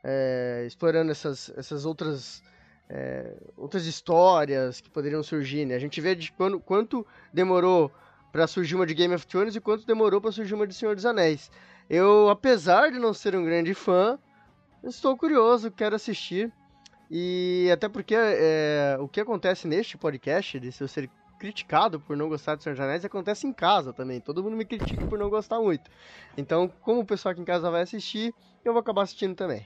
[0.10, 2.42] é, explorando essas, essas outras,
[2.90, 5.66] é, outras histórias que poderiam surgir.
[5.66, 5.76] Né?
[5.76, 7.92] A gente vê de quando, quanto demorou
[8.32, 10.96] para surgir uma de Game of Thrones e quanto demorou para surgir uma de Senhor
[10.96, 11.52] dos Anéis.
[11.90, 14.18] Eu, apesar de não ser um grande fã,
[14.82, 16.54] estou curioso, quero assistir.
[17.12, 22.30] E até porque é, o que acontece neste podcast, de eu ser criticado por não
[22.30, 24.22] gostar de Senhor dos Anéis, acontece em casa também.
[24.22, 25.92] Todo mundo me critica por não gostar muito.
[26.38, 29.66] Então, como o pessoal aqui em casa vai assistir, eu vou acabar assistindo também.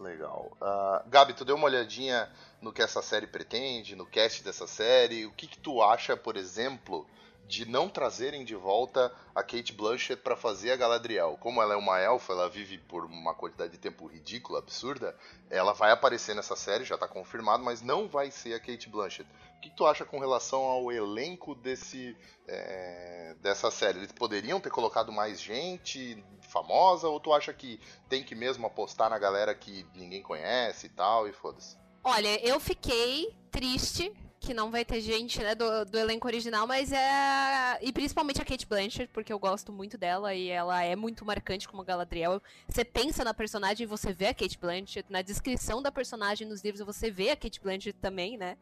[0.00, 0.52] Legal.
[0.60, 2.30] Uh, Gabi, tu deu uma olhadinha
[2.60, 5.26] no que essa série pretende, no cast dessa série.
[5.26, 7.06] O que, que tu acha, por exemplo,
[7.48, 11.38] de não trazerem de volta a Kate Blanchett para fazer a Galadriel.
[11.40, 15.16] Como ela é uma elfa, ela vive por uma quantidade de tempo ridícula, absurda,
[15.48, 19.28] ela vai aparecer nessa série, já está confirmado, mas não vai ser a Kate Blanchett.
[19.56, 22.14] O que tu acha com relação ao elenco desse
[22.46, 23.98] é, dessa série?
[23.98, 29.08] Eles poderiam ter colocado mais gente famosa ou tu acha que tem que mesmo apostar
[29.10, 31.76] na galera que ninguém conhece e tal e foda-se?
[32.04, 36.92] Olha, eu fiquei triste que não vai ter gente, né, do, do elenco original, mas
[36.92, 37.78] é.
[37.82, 41.68] E principalmente a Kate Blanchett, porque eu gosto muito dela e ela é muito marcante
[41.68, 42.40] como Galadriel.
[42.68, 45.10] Você pensa na personagem e você vê a Kate Blanchett.
[45.10, 48.56] Na descrição da personagem nos livros você vê a Kate Blanchett também, né?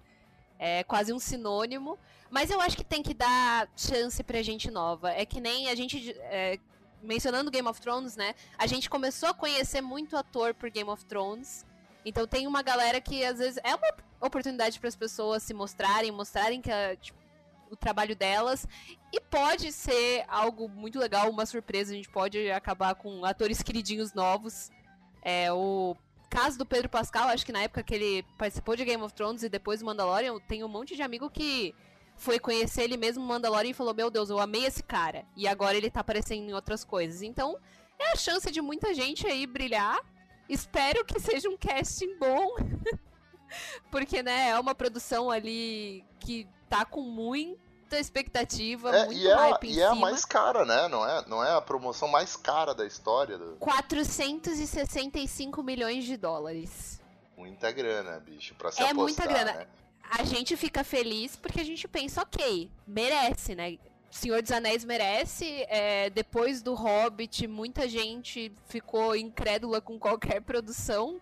[0.59, 1.99] É quase um sinônimo.
[2.31, 5.11] Mas eu acho que tem que dar chance pra gente nova.
[5.11, 6.11] É que nem a gente.
[6.21, 6.59] É,
[7.03, 8.35] mencionando Game of Thrones, né?
[8.57, 11.66] A gente começou a conhecer muito ator por Game of Thrones.
[12.07, 16.13] Então tem uma galera que às vezes é uma oportunidade para as pessoas se mostrarem,
[16.13, 17.19] mostrarem que a, tipo,
[17.69, 18.65] o trabalho delas.
[19.13, 21.93] E pode ser algo muito legal, uma surpresa.
[21.93, 24.71] A gente pode acabar com atores queridinhos novos.
[25.21, 25.97] É, o
[26.31, 29.43] caso do Pedro Pascal, acho que na época que ele participou de Game of Thrones
[29.43, 31.75] e depois do Mandalorian, tem um monte de amigo que
[32.17, 35.25] foi conhecer ele mesmo no Mandalorian e falou: Meu Deus, eu amei esse cara.
[35.37, 37.23] E agora ele tá aparecendo em outras coisas.
[37.23, 37.59] Então,
[37.99, 39.99] é a chance de muita gente aí brilhar.
[40.49, 42.57] Espero que seja um casting bom.
[43.91, 49.33] Porque, né, é uma produção ali que tá com muita expectativa, É, muito e, é,
[49.33, 50.89] a- hype em e é a mais cara, né?
[50.89, 53.39] Não é, não é a promoção mais cara da história.
[53.39, 53.57] Do...
[53.57, 57.01] 465 milhões de dólares.
[57.37, 59.59] Muita grana, bicho, pra se É apostar, muita grana.
[59.61, 59.67] né?
[60.19, 63.79] A gente fica feliz porque a gente pensa, ok, merece, né?
[64.11, 65.65] Senhor dos Anéis merece.
[65.69, 71.21] é, depois do Hobbit, muita gente ficou incrédula com qualquer produção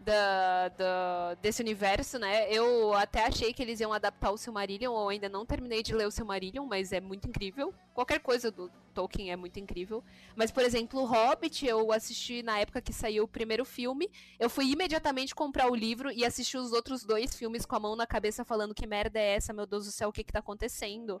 [0.00, 2.50] da, da- desse universo, né?
[2.52, 6.06] Eu até achei que eles iam adaptar o Silmarillion, ou ainda não terminei de ler
[6.06, 7.72] o Silmarillion, mas é muito incrível.
[7.94, 10.04] Qualquer coisa do Tolkien é muito incrível.
[10.36, 14.10] Mas, por exemplo, o Hobbit, eu assisti na época que saiu o primeiro filme.
[14.38, 17.96] Eu fui imediatamente comprar o livro e assistir os outros dois filmes com a mão
[17.96, 20.40] na cabeça, falando que merda é essa, meu Deus do céu, o que que tá
[20.40, 21.18] acontecendo?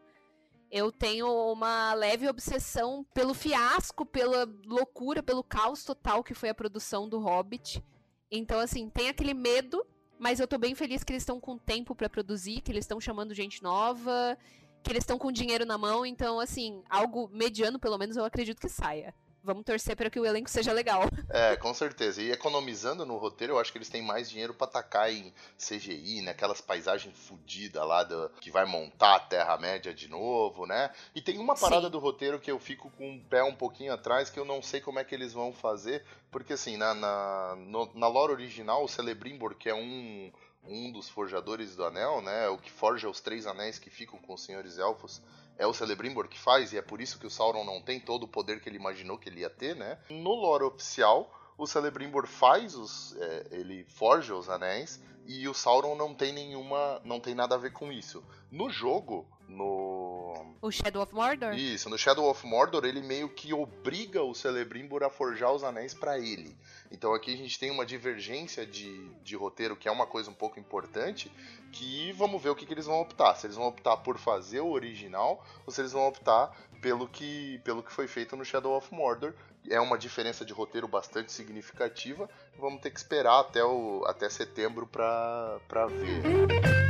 [0.76, 6.54] Eu tenho uma leve obsessão pelo fiasco, pela loucura, pelo caos total que foi a
[6.54, 7.80] produção do Hobbit.
[8.28, 9.86] Então, assim, tem aquele medo,
[10.18, 13.00] mas eu tô bem feliz que eles estão com tempo pra produzir, que eles estão
[13.00, 14.36] chamando gente nova,
[14.82, 16.04] que eles estão com dinheiro na mão.
[16.04, 19.14] Então, assim, algo mediano, pelo menos, eu acredito que saia.
[19.44, 21.02] Vamos torcer para que o elenco seja legal.
[21.28, 22.22] É, com certeza.
[22.22, 26.22] E economizando no roteiro, eu acho que eles têm mais dinheiro pra tacar em CGI,
[26.22, 26.30] né?
[26.30, 30.90] Aquelas paisagens fodidas lá do, que vai montar a Terra-média de novo, né?
[31.14, 31.90] E tem uma parada Sim.
[31.90, 34.80] do roteiro que eu fico com o pé um pouquinho atrás, que eu não sei
[34.80, 38.88] como é que eles vão fazer, porque assim, na, na, no- na lore original, o
[38.88, 42.48] Celebrimbor, que é um, um dos forjadores do anel, né?
[42.48, 45.20] O que forja os três anéis que ficam com os senhores elfos,
[45.58, 48.24] é o Celebrimbor que faz, e é por isso que o Sauron não tem todo
[48.24, 49.98] o poder que ele imaginou que ele ia ter, né?
[50.10, 53.16] No lore oficial, o Celebrimbor faz os.
[53.16, 57.00] é, ele forja os anéis e o Sauron não tem nenhuma.
[57.04, 58.24] não tem nada a ver com isso.
[58.50, 60.54] No jogo, no.
[60.60, 61.54] O Shadow of Mordor?
[61.54, 65.92] Isso, no Shadow of Mordor ele meio que obriga o Celebrimbor a forjar os anéis
[65.92, 66.56] pra ele.
[66.90, 70.34] Então aqui a gente tem uma divergência de, de roteiro que é uma coisa um
[70.34, 71.30] pouco importante,
[71.70, 73.34] que vamos ver o que, que eles vão optar.
[73.34, 77.60] Se eles vão optar por fazer o original ou se eles vão optar pelo que,
[77.64, 79.34] pelo que foi feito no Shadow of Mordor.
[79.68, 82.28] É uma diferença de roteiro bastante significativa.
[82.58, 86.83] Vamos ter que esperar até, o, até setembro pra ver.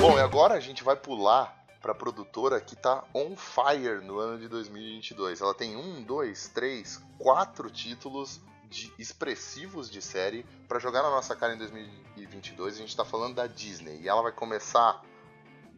[0.00, 4.38] Bom, e agora a gente vai pular pra produtora que tá on fire no ano
[4.38, 5.40] de 2022.
[5.40, 11.34] Ela tem um, dois, três, quatro títulos de expressivos de série pra jogar na nossa
[11.34, 12.76] cara em 2022.
[12.76, 15.02] A gente tá falando da Disney e ela vai começar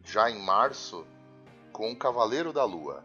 [0.03, 1.03] já em março
[1.73, 3.03] com Cavaleiro da Lua.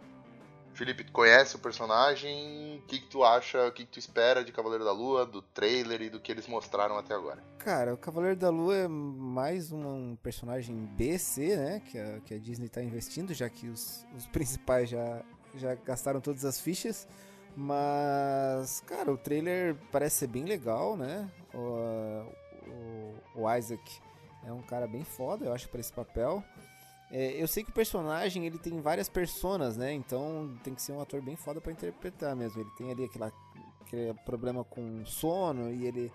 [0.77, 2.79] Felipe, conhece o personagem?
[2.79, 5.41] O que, que tu acha, o que, que tu espera de Cavaleiro da Lua, do
[5.41, 7.43] trailer e do que eles mostraram até agora?
[7.59, 11.83] Cara, o Cavaleiro da Lua é mais um personagem BC, né?
[11.91, 15.23] Que a, que a Disney tá investindo, já que os, os principais já,
[15.55, 17.09] já gastaram todas as fichas.
[17.57, 21.31] Mas, cara, o trailer parece ser bem legal, né?
[21.55, 22.29] O,
[22.69, 23.83] o, o Isaac
[24.47, 26.45] é um cara bem foda, eu acho, pra esse papel.
[27.11, 29.92] É, eu sei que o personagem ele tem várias personas, né?
[29.92, 32.61] Então tem que ser um ator bem foda pra interpretar mesmo.
[32.61, 33.33] Ele tem ali aquela,
[33.81, 36.12] aquele problema com sono e ele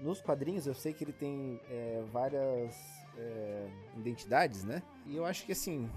[0.00, 2.74] nos quadrinhos eu sei que ele tem é, várias
[3.16, 4.82] é, identidades, né?
[5.06, 5.90] E eu acho que assim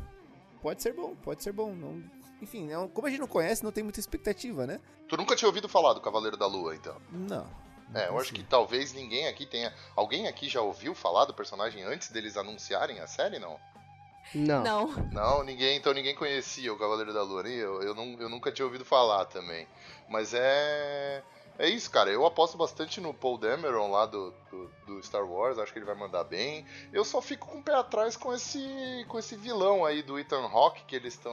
[0.62, 1.74] pode ser bom, pode ser bom.
[1.76, 2.04] Não,
[2.42, 4.80] enfim, não- como a gente não conhece, não tem muita expectativa, né?
[5.08, 7.00] Tu nunca tinha ouvido falar do Cavaleiro da Lua, então?
[7.12, 7.48] Não.
[7.94, 9.72] É, eu acho que talvez ninguém aqui tenha.
[9.96, 13.60] Alguém aqui já ouviu falar do personagem antes deles anunciarem a série, não?
[14.34, 14.64] Não.
[14.64, 14.88] Não.
[15.12, 18.66] Não, ninguém, então ninguém conhecia o Cavaleiro da Lua, eu, eu, não, eu nunca tinha
[18.66, 19.68] ouvido falar também.
[20.10, 21.24] Mas é.
[21.60, 22.10] É isso, cara.
[22.10, 25.86] Eu aposto bastante no Paul Dameron lá do, do, do Star Wars, acho que ele
[25.86, 26.66] vai mandar bem.
[26.92, 30.48] Eu só fico com o pé atrás com esse com esse vilão aí do Ethan
[30.52, 31.32] Hawke que eles estão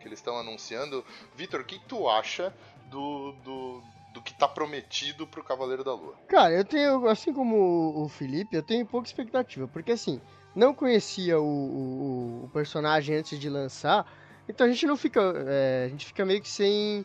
[0.00, 1.04] que eles estão anunciando.
[1.36, 2.50] Vitor, o que, que tu acha
[2.86, 3.82] do, do,
[4.14, 6.14] do que tá prometido pro Cavaleiro da Lua?
[6.28, 10.18] Cara, eu tenho, assim como o- o Felipe, eu tenho pouca expectativa, porque assim,
[10.54, 14.06] não conhecia o, o- o personagem antes de lançar,
[14.48, 17.04] então a gente não fica, é, a gente fica meio que sem,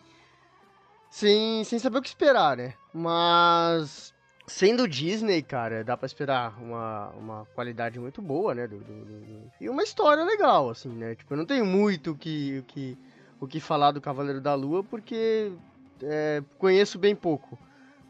[1.09, 2.73] sem, sem saber o que esperar, né?
[2.93, 4.13] Mas
[4.45, 8.67] Sendo Disney, cara, dá pra esperar uma, uma qualidade muito boa, né?
[8.67, 11.15] Do, do, do- E uma história legal, assim, né?
[11.15, 12.97] Tipo, eu não tenho muito o que, o que,
[13.39, 15.53] o que falar do Cavaleiro da Lua, porque
[16.01, 17.57] é, conheço bem pouco.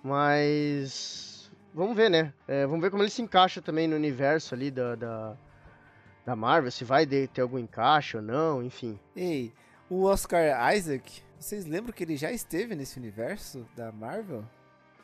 [0.04, 1.33] Mas.
[1.74, 2.34] Vamos ver, né?
[2.48, 5.38] É, vamos ver como ele se encaixa também no universo ali da, da,
[6.26, 9.00] da Marvel, se vai ter algum encaixe ou não, enfim.
[9.16, 9.52] Ei,
[9.90, 14.44] o Oscar Isaac, vocês lembram que ele já esteve nesse universo da Marvel?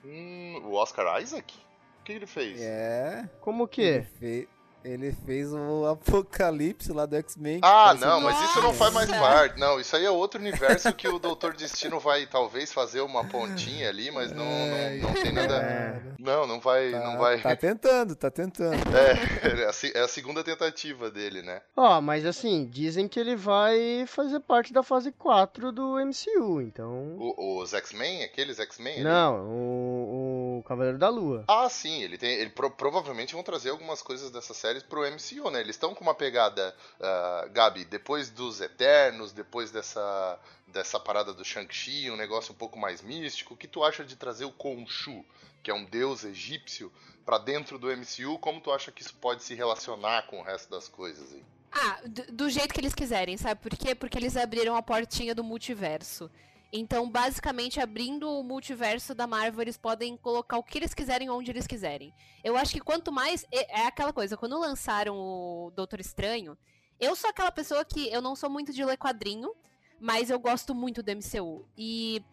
[0.06, 1.58] Hum, o Oscar Isaac?
[2.00, 2.62] O que ele fez?
[2.62, 3.28] É.
[3.42, 3.82] Como que?
[3.82, 4.48] Ele, fe-
[4.84, 7.60] ele fez o Apocalipse lá do X-Men.
[7.62, 9.60] Ah, não, mas isso não faz mais parte.
[9.60, 13.90] Não, isso aí é outro universo que o Doutor Destino vai talvez fazer uma pontinha
[13.90, 15.56] ali, mas não, não, não tem nada.
[15.58, 16.92] É, Não, não vai.
[16.92, 17.42] tá, Não vai.
[17.42, 18.76] tá tentando, tá tentando.
[18.96, 21.62] É, é a é segunda tentativa dele, né?
[21.76, 27.16] Ó, mas assim, dizem que ele vai fazer parte da fase 4 do MCU, então.
[27.18, 29.04] O- os X-Men, aqueles X-Men?
[29.04, 31.46] Não, o, o Cavaleiro da Lua.
[31.48, 32.32] Ah, sim, ele tem.
[32.36, 35.60] Ele pro- provavelmente vão trazer algumas coisas dessas séries pro MCU, né?
[35.62, 41.44] Eles estão com uma pegada, ah, Gabi, depois dos Eternos, depois dessa, dessa parada do
[41.46, 43.54] Shang-Chi, um negócio um pouco mais místico.
[43.54, 45.26] O que tu acha de trazer o Khonshu,
[45.64, 46.92] que é um deus egípcio,
[47.26, 48.38] pra dentro do MCU?
[48.40, 51.44] Como tu acha que isso pode se relacionar com o resto das coisas aí?
[51.72, 53.94] Ah, do, do jeito que eles quiserem, sabe por quê?
[53.94, 56.30] Porque eles abriram a portinha do multiverso.
[56.72, 61.50] Então, basicamente, abrindo o multiverso da Marvel, eles podem colocar o que eles quiserem onde
[61.50, 62.14] eles quiserem.
[62.44, 63.46] Eu acho que quanto mais.
[63.52, 66.58] É aquela coisa, quando lançaram o Doutor Estranho,
[67.00, 69.52] eu sou aquela pessoa que eu não sou muito de ler quadrinho,
[70.00, 71.66] mas eu gosto muito do MCU.
[71.78, 72.24] E.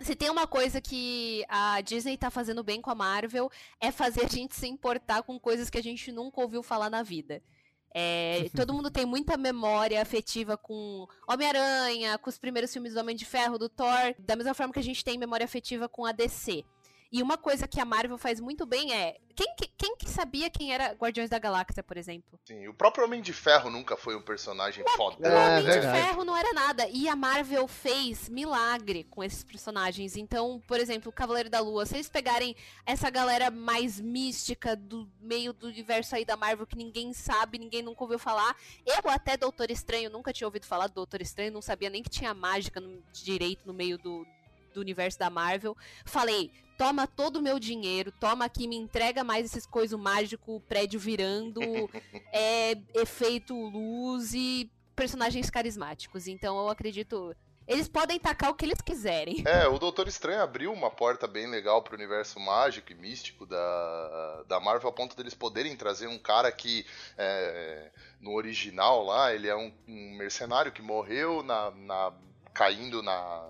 [0.00, 4.24] Se tem uma coisa que a Disney tá fazendo bem com a Marvel, é fazer
[4.24, 7.42] a gente se importar com coisas que a gente nunca ouviu falar na vida.
[7.92, 13.16] É, todo mundo tem muita memória afetiva com Homem-Aranha, com os primeiros filmes do Homem
[13.16, 16.12] de Ferro, do Thor, da mesma forma que a gente tem memória afetiva com a
[16.12, 16.64] DC.
[17.12, 19.16] E uma coisa que a Marvel faz muito bem é.
[19.34, 22.38] Quem que, quem que sabia quem era Guardiões da Galáxia, por exemplo?
[22.44, 25.26] Sim, o próprio Homem de Ferro nunca foi um personagem O foda.
[25.26, 25.98] É, Homem de verdade.
[25.98, 26.86] Ferro não era nada.
[26.88, 30.16] E a Marvel fez milagre com esses personagens.
[30.16, 31.86] Então, por exemplo, o Cavaleiro da Lua.
[31.86, 32.54] Se eles pegarem
[32.86, 37.82] essa galera mais mística do meio do universo aí da Marvel que ninguém sabe, ninguém
[37.82, 38.54] nunca ouviu falar.
[38.86, 42.10] Eu até Doutor Estranho nunca tinha ouvido falar do Doutor Estranho, não sabia nem que
[42.10, 44.26] tinha mágica no, direito no meio do,
[44.72, 45.76] do universo da Marvel.
[46.04, 50.98] Falei, toma todo o meu dinheiro, toma aqui, me entrega mais esses coisas mágicos, prédio
[50.98, 51.60] virando,
[52.32, 56.26] é, efeito luz e personagens carismáticos.
[56.26, 57.34] Então eu acredito.
[57.68, 59.44] Eles podem tacar o que eles quiserem.
[59.46, 64.42] É, o Doutor Estranho abriu uma porta bem legal pro universo mágico e místico da,
[64.48, 66.84] da Marvel, a ponto deles poderem trazer um cara que,
[67.16, 72.12] é, no original lá, ele é um, um mercenário que morreu na, na-
[72.52, 73.48] caindo na,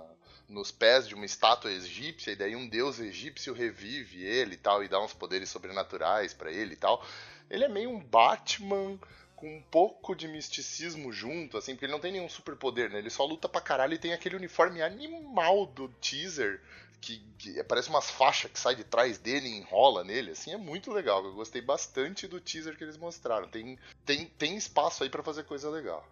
[0.51, 4.85] nos pés de uma estátua egípcia, e daí um deus egípcio revive ele e tal,
[4.85, 7.05] e dá uns poderes sobrenaturais pra ele e tal.
[7.49, 8.99] Ele é meio um Batman
[9.37, 12.99] com um pouco de misticismo junto, assim, porque ele não tem nenhum superpoder, né?
[12.99, 16.61] Ele só luta pra caralho e tem aquele uniforme animal do teaser,
[17.01, 20.59] que, que parece umas faixas que sai de trás dele e enrola nele, assim, é
[20.59, 21.25] muito legal.
[21.25, 23.49] Eu gostei bastante do teaser que eles mostraram.
[23.49, 26.07] Tem, tem, tem espaço aí pra fazer coisa legal.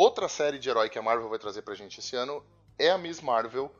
[0.00, 2.42] Outra série de herói que a Marvel vai trazer pra gente esse ano
[2.78, 3.70] é a Miss Marvel,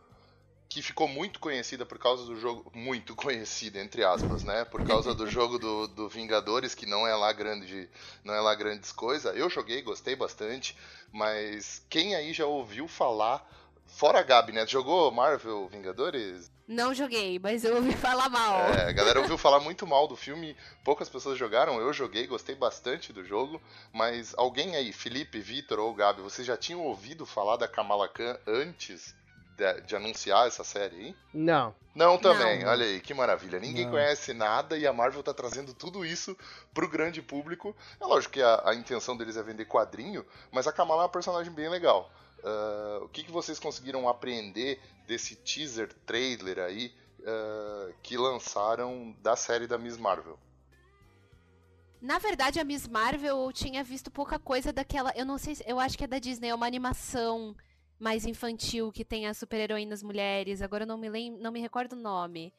[0.68, 2.70] que ficou muito conhecida por causa do jogo.
[2.74, 4.66] Muito conhecida, entre aspas, né?
[4.66, 7.88] Por causa do jogo do, do Vingadores, que não é lá grande.
[8.22, 9.34] Não é lá grandes coisas.
[9.34, 10.76] Eu joguei, gostei bastante.
[11.10, 13.50] Mas quem aí já ouviu falar.
[13.94, 14.66] Fora a Gabi, né?
[14.66, 16.50] Jogou Marvel Vingadores?
[16.66, 18.60] Não joguei, mas eu ouvi falar mal.
[18.72, 22.54] É, a galera ouviu falar muito mal do filme, poucas pessoas jogaram, eu joguei, gostei
[22.54, 23.60] bastante do jogo,
[23.92, 28.38] mas alguém aí, Felipe, Vitor ou Gabi, vocês já tinham ouvido falar da Kamala Khan
[28.46, 29.14] antes
[29.56, 31.16] de, de anunciar essa série aí?
[31.34, 31.74] Não.
[31.92, 32.70] Não também, Não.
[32.70, 33.58] olha aí, que maravilha.
[33.58, 33.90] Ninguém Não.
[33.92, 36.36] conhece nada e a Marvel tá trazendo tudo isso
[36.72, 37.76] pro grande público.
[38.00, 41.08] É lógico que a, a intenção deles é vender quadrinho, mas a Kamala é uma
[41.10, 42.10] personagem bem legal.
[42.44, 46.92] Ah, o que, que vocês conseguiram apreender desse teaser trailer aí
[47.26, 50.38] ah, que lançaram da série da Miss Marvel?
[52.00, 55.12] Na verdade, a Miss Marvel eu tinha visto pouca coisa daquela.
[55.14, 55.64] Eu não sei se.
[55.66, 57.54] Eu acho que é da Disney, é uma animação
[57.98, 60.62] mais infantil que tem as super-heroínas mulheres.
[60.62, 62.54] Agora eu não me lembro, não me recordo o nome.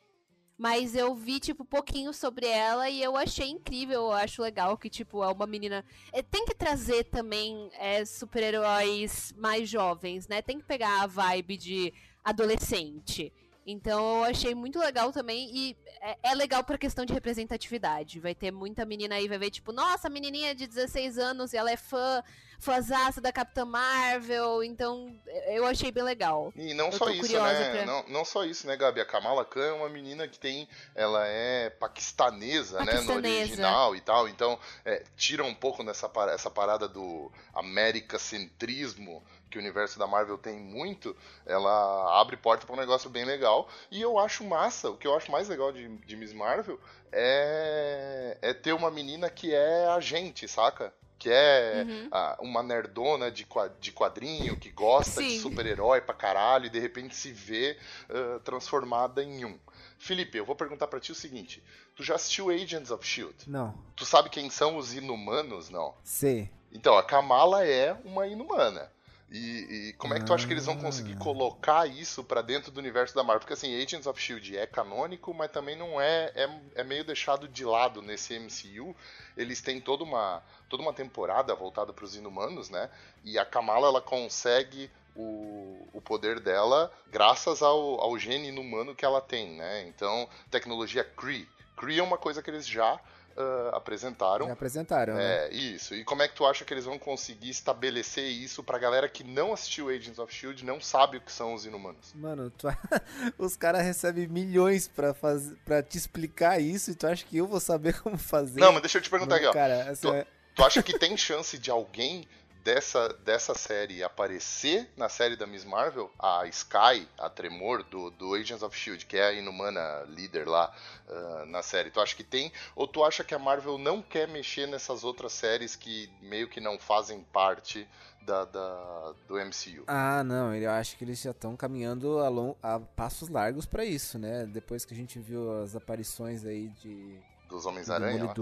[0.61, 4.01] Mas eu vi, tipo, pouquinho sobre ela e eu achei incrível.
[4.01, 5.83] Eu acho legal que, tipo, é uma menina.
[6.13, 10.39] É, tem que trazer também é, super-heróis mais jovens, né?
[10.39, 13.33] Tem que pegar a vibe de adolescente.
[13.65, 18.19] Então eu achei muito legal também e é, é legal pra questão de representatividade.
[18.19, 21.69] Vai ter muita menina aí, vai ver tipo, nossa, menininha de 16 anos e ela
[21.69, 22.23] é fã,
[22.59, 25.15] fãzaça da Capitã Marvel, então
[25.47, 26.51] eu achei bem legal.
[26.55, 27.71] E não Eu só isso, né?
[27.71, 28.99] pra- Não, não só isso, né, Gabi?
[29.01, 30.67] A Kamala Khan é uma menina que tem.
[30.95, 32.85] Ela é paquistanesa, né?
[32.85, 33.39] No Paquistanesa.
[33.41, 34.27] original e tal.
[34.27, 40.37] Então, é, tira um pouco nessa essa parada do americacentrismo que o universo da Marvel
[40.37, 41.15] tem muito.
[41.45, 43.67] Ela abre porta pra um negócio bem legal.
[43.91, 46.79] E eu acho massa, o que eu acho mais legal de, de Miss Marvel
[47.11, 50.93] é, é ter uma menina que é agente, saca?
[51.19, 52.07] Que é Uhum.
[52.11, 53.45] ah, uma nerdona de,
[53.79, 55.39] de quadrinho, que gosta de Sim.
[55.39, 57.77] super-herói pra caralho e de repente se vê
[58.09, 59.59] ah, transformada em um.
[59.99, 61.61] Felipe, eu vou perguntar pra ti o seguinte:
[61.95, 63.35] tu já assistiu Agents of Shield?
[63.47, 63.75] Não.
[63.95, 65.93] Tu sabe quem são os inumanos, não?
[66.03, 66.49] Sei.
[66.73, 68.89] Então, a Kamala é uma inumana.
[69.31, 71.19] E, e como é que tu acha que eles vão conseguir Ah.
[71.23, 73.39] colocar isso pra dentro do universo da Marvel?
[73.39, 77.47] Porque assim, Agents of Shield é canônico, mas também não é, é, é meio deixado
[77.47, 78.93] de lado nesse MCU.
[79.37, 82.89] Eles têm toda uma toda uma temporada voltada para os inumanos, né?
[83.23, 89.05] E a Kamala ela consegue o, o poder dela graças ao, ao gene inumano que
[89.05, 89.85] ela tem, né?
[89.87, 91.47] Então, tecnologia Kree.
[91.77, 92.99] Kree é uma coisa que eles já
[93.37, 94.45] ah, apresentaram.
[94.47, 95.47] Já apresentaram, né?
[95.47, 95.93] É, isso.
[95.95, 99.23] E como é que tu acha que eles vão conseguir estabelecer isso pra galera que
[99.23, 102.13] não assistiu Agents of Shield, não sabe o que são os inumanos?
[102.15, 102.67] Mano, tu-
[103.37, 105.53] os caras recebem milhões pra, faz...
[105.65, 108.59] pra te explicar isso e tu acha que eu vou saber como fazer?
[108.59, 109.53] Não, mas deixa eu te perguntar aqui, Não, ó.
[109.53, 112.27] Cara, assim, Tô- é- Tu acha que tem chance de alguém
[112.63, 116.11] dessa, dessa série aparecer na série da Miss Marvel?
[116.19, 120.73] A Sky, a Tremor, do, do Agents of Shield, que é a inumana líder lá
[121.09, 121.89] ah, na série.
[121.91, 122.51] Tu acha que tem?
[122.75, 126.59] Ou tu acha que a Marvel não quer mexer nessas outras séries que meio que
[126.59, 127.87] não fazem parte
[128.21, 129.83] da, da- do MCU?
[129.87, 133.83] Ah, não, eu acho que eles já estão caminhando a, lon- a passos largos pra
[133.83, 134.45] isso, né?
[134.45, 138.33] Depois que a gente viu as aparições aí de Dos do Homens-Aranha?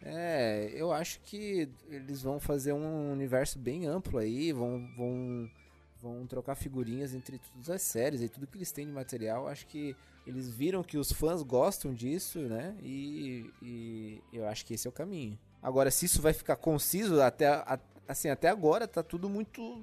[0.00, 0.67] É,
[0.98, 5.50] acho que eles vão fazer um universo bem amplo aí, vão, vão,
[6.02, 9.48] vão trocar figurinhas entre todas as séries e tudo que eles têm de material.
[9.48, 9.96] Acho que
[10.26, 12.76] eles viram que os fãs gostam disso, né?
[12.82, 15.38] E, e eu acho que esse é o caminho.
[15.62, 19.82] Agora, se isso vai ficar conciso, até, a- assim, até agora tá tudo muito,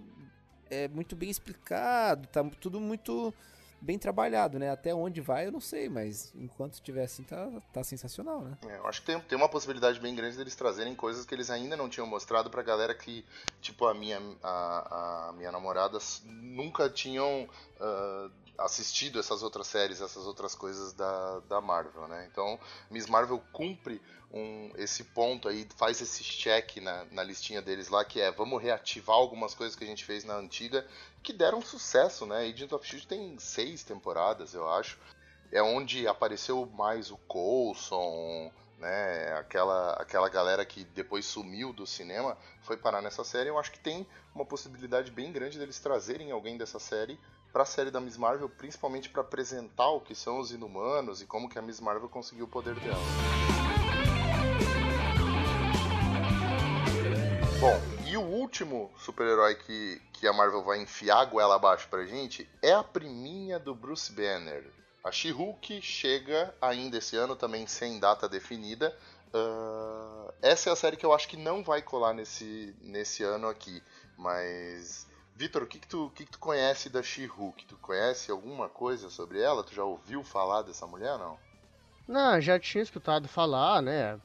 [0.69, 3.33] é, muito bem explicado, tá tudo muito
[3.81, 4.71] bem trabalhado, né?
[4.71, 8.57] Até onde vai eu não sei, mas enquanto estiver assim tá, tá sensacional, né?
[8.67, 11.49] É, eu acho que tem, tem uma possibilidade bem grande deles trazerem coisas que eles
[11.49, 13.25] ainda não tinham mostrado pra galera que,
[13.61, 17.47] tipo, a minha, a, a minha namorada nunca tinham
[17.79, 22.27] ah, assistido essas outras séries, essas outras coisas da, da Marvel, né?
[22.31, 24.01] Então, Miss Marvel cumpre
[24.31, 28.61] um, esse ponto aí, faz esse check na, na listinha deles lá, que é vamos
[28.61, 30.85] reativar algumas coisas que a gente fez na antiga,
[31.23, 32.47] que deram sucesso, né?
[32.47, 34.97] Agent of Shield tem seis temporadas, eu acho
[35.51, 39.33] é onde apareceu mais o Coulson, né?
[39.37, 43.49] Aquela, aquela galera que depois sumiu do cinema foi parar nessa série.
[43.49, 47.19] Eu acho que tem uma possibilidade bem grande deles trazerem alguém dessa série
[47.55, 51.25] para a série da Miss Marvel, principalmente para apresentar o que são os Inumanos e
[51.25, 52.99] como que a Miss Marvel conseguiu o poder dela.
[57.61, 62.03] Bom, e o último super-herói que, que a Marvel vai enfiar a goela abaixo pra
[62.03, 64.69] gente é a priminha do Bruce Banner.
[65.01, 68.93] A She-Hulk chega ainda esse ano, também sem data definida.
[69.33, 73.47] Ah, essa é a série que eu acho que não vai colar nesse, nesse ano
[73.47, 73.81] aqui.
[74.17, 77.65] Mas, Vitor, o que, que, tu, que, que tu conhece da She-Hulk?
[77.65, 79.63] Tu conhece alguma coisa sobre ela?
[79.63, 81.37] Tu já ouviu falar dessa mulher, não?
[82.07, 84.17] Não, já tinha escutado falar, né?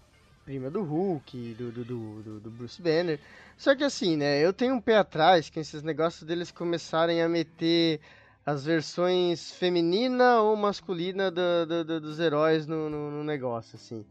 [0.45, 3.19] Prima do Hulk, do, do, do, do- Bruce Banner.
[3.59, 4.45] Só que assim, né?
[4.45, 8.01] Eu tenho um pé atrás com esses negócios deles começarem a meter
[8.47, 14.07] as versões feminina ou masculina do- do- do- dos heróis no, no- no negócio, assim.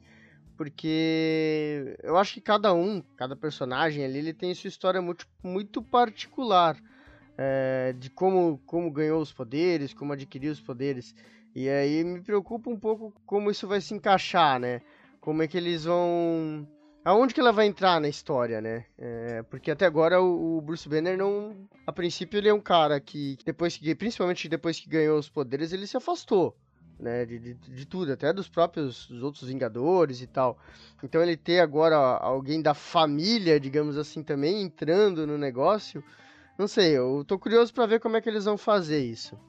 [0.59, 5.81] Porque eu acho que cada um, cada personagem ali, ele tem sua história muito, muito
[5.81, 6.75] particular.
[7.37, 11.15] é, de como, como ganhou os poderes, como adquiriu os poderes.
[11.55, 14.81] E aí me preocupa um pouco como isso vai se encaixar, né?
[15.21, 16.67] Como é que eles vão.
[17.05, 18.85] Aonde que ela vai entrar na história, né?
[18.97, 21.55] É, porque até agora o, o Bruce Banner não.
[21.87, 23.95] A princípio ele é um cara que, depois que.
[23.95, 26.53] Principalmente depois que ganhou os poderes, ele se afastou.
[26.99, 30.59] Né, de, de, de tudo, até dos próprios dos outros Vingadores e tal.
[31.01, 36.03] Então ele ter agora alguém da família, digamos assim, também entrando no negócio,
[36.57, 39.39] não sei, eu tô curioso pra ver como é que eles vão fazer isso.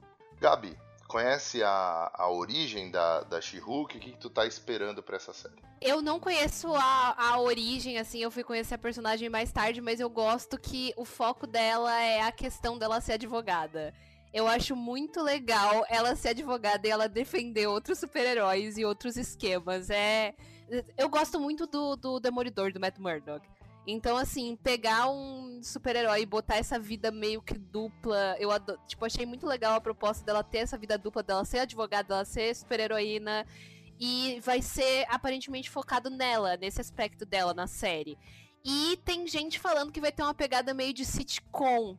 [0.40, 0.78] Gabi,
[1.08, 3.96] conhece a, a origem da, da She-Hulk?
[3.96, 5.60] O que, que tu tá esperando pra essa série?
[5.80, 9.98] Eu não conheço a, a origem, assim, eu fui conhecer a personagem mais tarde, mas
[9.98, 13.92] eu gosto que o foco dela é a questão dela ser advogada.
[14.32, 19.90] Eu acho muito legal ela ser advogada e ela defender outros super-heróis e outros esquemas.
[19.90, 20.34] É,
[20.96, 23.48] eu gosto muito do, do Demolidor, do Matt Murdock.
[23.86, 29.04] Então, assim, pegar um super-herói e botar essa vida meio que dupla, eu adoro, tipo,
[29.04, 32.54] achei muito legal a proposta dela ter essa vida dupla, dela ser advogada, dela ser
[32.54, 33.46] super-heroína.
[33.98, 38.16] E vai ser aparentemente focado nela, nesse aspecto dela na série.
[38.64, 41.98] E tem gente falando que vai ter uma pegada meio de sitcom.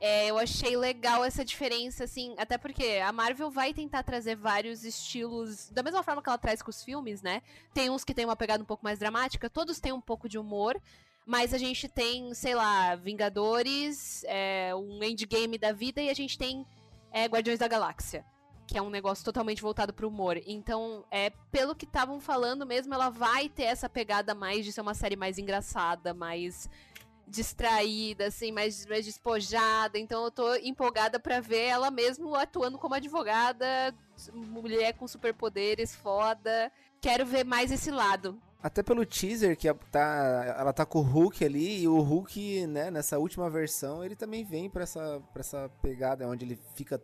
[0.00, 4.84] É, eu achei legal essa diferença, assim, até porque a Marvel vai tentar trazer vários
[4.84, 7.42] estilos, da mesma forma que ela traz com os filmes, né?
[7.74, 10.38] Tem uns que tem uma pegada um pouco mais dramática, todos têm um pouco de
[10.38, 10.80] humor,
[11.26, 16.38] mas a gente tem, sei lá, Vingadores, é, um endgame da vida e a gente
[16.38, 16.64] tem
[17.12, 18.24] é, Guardiões da Galáxia
[18.68, 20.38] que é um negócio totalmente voltado pro humor.
[20.46, 24.82] Então, é pelo que estavam falando mesmo, ela vai ter essa pegada mais de ser
[24.82, 26.68] uma série mais engraçada, mais
[27.28, 29.98] distraída, assim, mais, mais despojada.
[29.98, 33.94] Então eu tô empolgada para ver ela mesmo atuando como advogada,
[34.32, 36.72] mulher com superpoderes, foda.
[37.00, 38.40] Quero ver mais esse lado.
[38.60, 42.90] Até pelo teaser que tá, ela tá com o Hulk ali, e o Hulk, né,
[42.90, 47.00] nessa última versão, ele também vem pra essa, pra essa pegada onde ele fica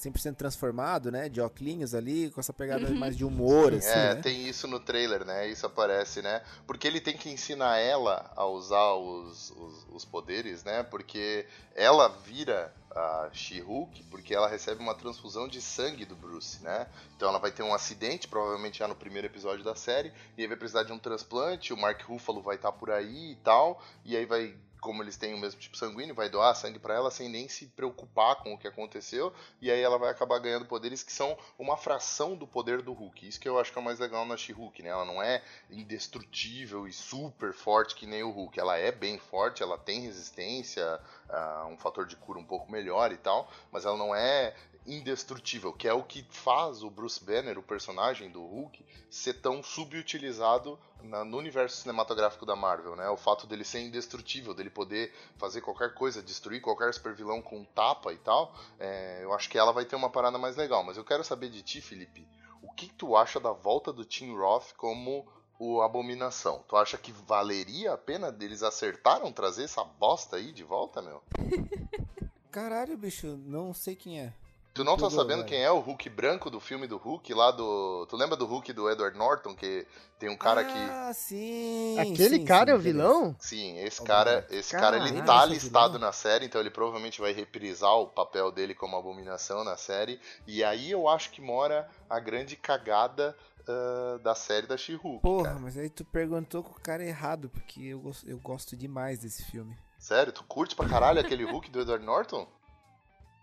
[0.00, 1.28] 100% transformado, né?
[1.28, 2.94] De óculos ali, com essa pegada Uhum.
[2.98, 4.20] mais de humor, assim, É, né?
[4.22, 5.48] tem isso no trailer, né?
[5.48, 6.42] Isso aparece, né?
[6.66, 10.82] Porque ele tem que ensinar ela a usar os, os, os poderes, né?
[10.82, 16.86] Porque ela vira a She-Hulk porque ela recebe uma transfusão de sangue do Bruce, né?
[17.16, 20.48] Então ela vai ter um acidente, provavelmente já no primeiro episódio da série, e aí
[20.48, 24.16] vai precisar de um transplante, o Mark Ruffalo vai estar por aí e tal, e
[24.16, 24.54] aí vai
[24.86, 27.66] como eles têm o mesmo tipo sanguíneo, vai doar sangue para ela sem nem se
[27.66, 31.76] preocupar com o que aconteceu, e aí ela vai acabar ganhando poderes que são uma
[31.76, 33.26] fração do poder do Hulk.
[33.26, 34.90] Isso que eu acho que é o mais legal na She-Hulk, né?
[34.90, 38.60] Ela não é indestrutível e super forte que nem o Hulk.
[38.60, 43.10] Ela é bem forte, ela tem resistência, uh, um fator de cura um pouco melhor
[43.10, 44.54] e tal, mas ela não é
[44.86, 49.62] indestrutível, que é o que faz o Bruce Banner, o personagem do Hulk, ser tão
[49.62, 53.08] subutilizado na, no universo cinematográfico da Marvel, né?
[53.08, 58.12] O fato dele ser indestrutível, dele poder fazer qualquer coisa, destruir qualquer supervilão com tapa
[58.12, 60.82] e tal, é, eu acho que ela vai ter uma parada mais legal.
[60.82, 62.26] Mas eu quero saber de ti, Felipe,
[62.62, 65.26] o que tu acha da volta do Tim Roth como
[65.58, 66.64] o Abominação?
[66.68, 71.22] Tu acha que valeria a pena deles acertaram trazer essa bosta aí de volta, meu?
[72.50, 74.32] Caralho, bicho, não sei quem é.
[74.76, 75.48] Tu não tá sabendo velho.
[75.48, 78.06] quem é o Hulk branco do filme do Hulk lá do.
[78.08, 79.54] Tu lembra do Hulk do Edward Norton?
[79.54, 79.86] Que
[80.18, 80.78] tem um cara que.
[80.78, 81.98] Ah, sim.
[81.98, 83.36] Aquele sim, cara sim, é o vilão?
[83.38, 87.32] Sim, esse cara, esse cara ele tá é listado na série, então ele provavelmente vai
[87.32, 90.20] reprisar o papel dele como abominação na série.
[90.46, 93.36] E aí eu acho que mora a grande cagada
[93.68, 95.22] ah, da série da She-Hulk.
[95.22, 95.58] Porra, cara.
[95.58, 99.44] mas aí tu perguntou com o cara errado, porque eu, gosto- eu gosto demais desse
[99.44, 99.76] filme.
[99.98, 102.46] Sério, tu curte pra caralho aquele Hulk do Edward Norton?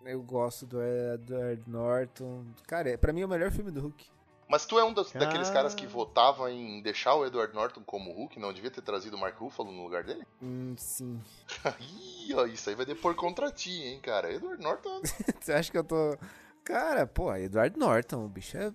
[0.06, 2.43] Eu gosto do Edward Norton.
[2.68, 4.06] Cara, é, pra mim é o melhor filme do Hulk.
[4.49, 8.12] Mas tu é um dos- daqueles caras que votava em deixar o Edward Norton como
[8.12, 10.24] Hulk, não devia ter trazido o Mark Ruffalo no lugar dele?
[10.41, 11.20] Hum, sim.
[12.28, 14.32] Ih, ó, isso aí vai depor contra ti, hein, cara.
[14.32, 15.01] Edward Norton.
[15.41, 16.18] Você acha que eu tô.
[16.64, 18.72] Cara, pô, Edward Norton, o bicho é.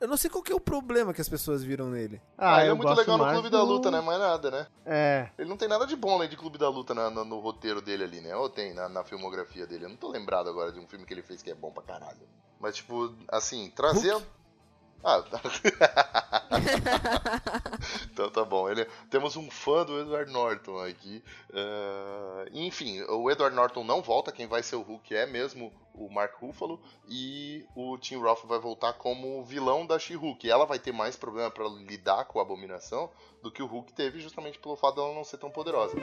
[0.00, 2.20] Eu não sei qual que é o problema que as pessoas viram nele.
[2.36, 4.00] Ah, ele é muito gosto legal no Clube da do- Luta, né?
[4.00, 4.66] Mais nada, né?
[4.86, 5.28] É.
[5.36, 7.82] Ele não tem nada de bom além de Clube da Luta na- na- no roteiro
[7.82, 8.34] dele ali, né?
[8.36, 9.86] Ou tem na, na filmografia dele.
[9.86, 11.82] Eu não tô lembrado agora de um filme que ele fez que é bom pra
[11.82, 12.20] caralho.
[12.60, 14.12] Mas, tipo, assim, trazer.
[14.12, 14.26] Hulk?
[15.02, 15.40] Ah, tá.
[18.12, 18.68] então tá bom.
[18.68, 18.84] Ele...
[19.10, 21.22] Temos um fã do Edward Norton aqui.
[21.52, 24.32] Ah, Enfim, o Edward Norton não volta.
[24.32, 26.80] Quem vai ser o Hulk é mesmo o Mark Ruffalo.
[27.08, 30.48] E o Tim Roth vai voltar como vilão da She-Hulk.
[30.48, 33.10] Ela vai ter mais problema pra lidar com a abominação
[33.42, 35.96] do que o Hulk teve, justamente pelo fato dela não ser tão poderosa.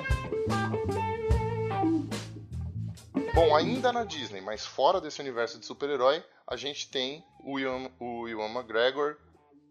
[3.35, 7.91] Bom, ainda na Disney, mas fora desse universo de super-herói, a gente tem o Ian,
[7.99, 9.17] o Ewan McGregor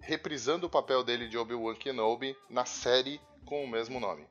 [0.01, 4.29] reprisando o papel dele de Obi-Wan Kenobi na série com o mesmo nome.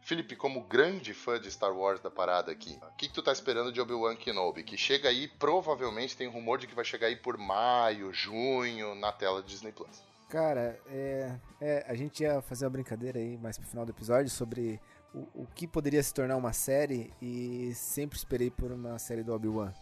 [0.00, 3.32] Felipe, como grande fã de Star Wars da parada aqui, o que, que tu tá
[3.32, 4.62] esperando de Obi-Wan Kenobi?
[4.62, 9.10] Que chega aí, provavelmente tem rumor de que vai chegar aí por maio, junho, na
[9.10, 10.04] tela Disney Plus.
[10.28, 14.30] Cara, é, é, a gente ia fazer uma brincadeira aí mais pro final do episódio
[14.30, 14.80] sobre
[15.14, 19.32] o, o que poderia se tornar uma série e sempre esperei por uma série do
[19.32, 19.72] Obi-Wan.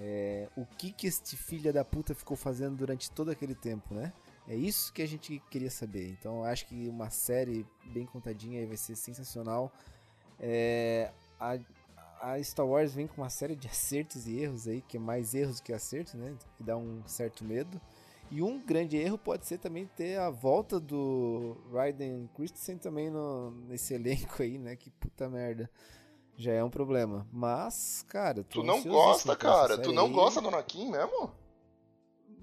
[0.00, 4.12] É, o que que este filho da puta ficou fazendo durante todo aquele tempo, né?
[4.48, 6.08] É isso que a gente queria saber.
[6.10, 9.72] Então eu acho que uma série bem contadinha vai ser sensacional.
[10.40, 11.58] É, a,
[12.20, 15.34] a Star Wars vem com uma série de acertos e erros aí, que é mais
[15.34, 16.34] erros que acertos, né?
[16.56, 17.80] Que dá um certo medo.
[18.32, 23.50] E um grande erro pode ser também ter a volta do Raiden Christensen também no,
[23.68, 24.74] nesse elenco aí, né?
[24.74, 25.70] Que puta merda.
[26.34, 27.28] Já é um problema.
[27.30, 29.76] Mas, cara, tu não gosta, cara.
[29.76, 30.12] Tu não aí.
[30.12, 31.30] gosta do Anakin mesmo?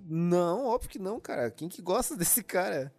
[0.06, 1.50] Não, óbvio que não, cara.
[1.50, 2.94] Quem que gosta desse cara?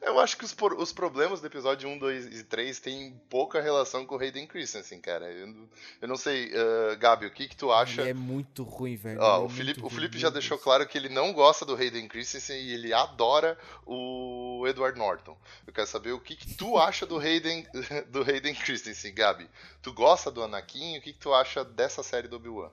[0.00, 4.06] Eu acho que os, os, problemas do episódio 1, 2 e 3 têm pouca relação
[4.06, 5.30] com o Hayden Christensen, cara.
[5.30, 5.68] Eu,
[6.00, 8.00] eu não sei, uh, Gabi, o que que tu acha?
[8.00, 9.20] Ele é muito ruim, velho.
[9.20, 12.08] Ó, é o Felipe, o Felipe já deixou claro que ele não gosta do Hayden
[12.08, 15.36] Christensen e ele adora o Edward Norton.
[15.66, 17.66] Eu quero saber o que que tu acha do Hayden,
[18.08, 19.48] do Hayden Christensen, Gabi.
[19.82, 20.98] Tu gosta do Anakin?
[20.98, 22.70] O que que tu acha dessa série do Obi-Wan?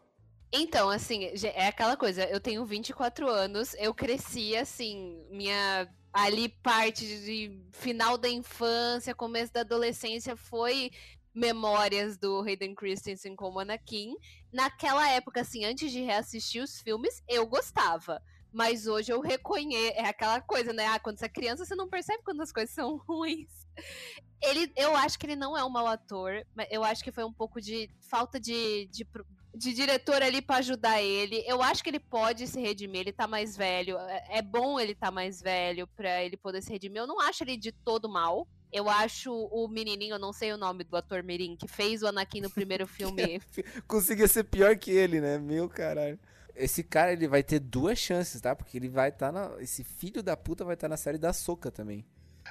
[0.57, 7.05] Então, assim, é aquela coisa, eu tenho 24 anos, eu cresci, assim, minha ali parte
[7.05, 10.91] de final da infância, começo da adolescência foi
[11.33, 14.15] memórias do Hayden Christensen como Anakin.
[14.53, 18.21] Naquela época, assim, antes de reassistir os filmes, eu gostava.
[18.53, 19.91] Mas hoje eu reconheço.
[19.97, 20.85] É aquela coisa, né?
[20.85, 23.51] Ah, quando você é criança, você não percebe quando as coisas são ruins.
[24.41, 27.25] Ele, eu acho que ele não é um mau ator, mas eu acho que foi
[27.25, 29.05] um pouco de falta de, de
[29.55, 31.43] de diretor ali para ajudar ele.
[31.47, 33.97] Eu acho que ele pode se redimir, ele tá mais velho.
[33.97, 37.01] É, é bom ele tá mais velho para ele poder se redimir.
[37.01, 38.47] Eu não acho ele de todo mal.
[38.71, 42.07] Eu acho o menininho, eu não sei o nome do ator Mirim, que fez o
[42.07, 43.41] Anakin no primeiro filme.
[43.87, 45.37] Conseguia ser pior que ele, né?
[45.37, 46.19] Meu caralho.
[46.53, 48.55] Esse cara, ele vai ter duas chances, tá?
[48.55, 49.61] Porque ele vai estar tá na.
[49.61, 52.05] Esse filho da puta vai estar tá na série da Soca também.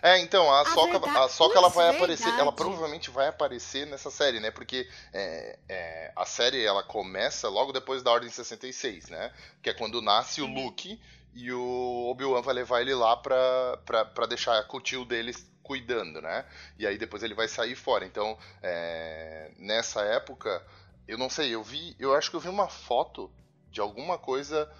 [0.04, 1.96] É, então, a, a Soca, verdade, a Soca ela vai verdade.
[1.96, 4.50] aparecer, ela provavelmente vai aparecer nessa série, né?
[4.50, 9.32] Porque é, é, a série ela começa logo depois da Ordem 66, né?
[9.62, 11.00] Que é quando nasce o Luke
[11.32, 16.20] e o Obi-Wan vai levar ele lá pra, pra, pra deixar a tio deles cuidando,
[16.20, 16.44] né?
[16.78, 18.04] E aí depois ele vai sair fora.
[18.04, 20.62] Então, é, nessa época,
[21.08, 23.32] eu não sei, eu vi, eu acho que eu vi uma foto
[23.70, 24.70] de alguma coisa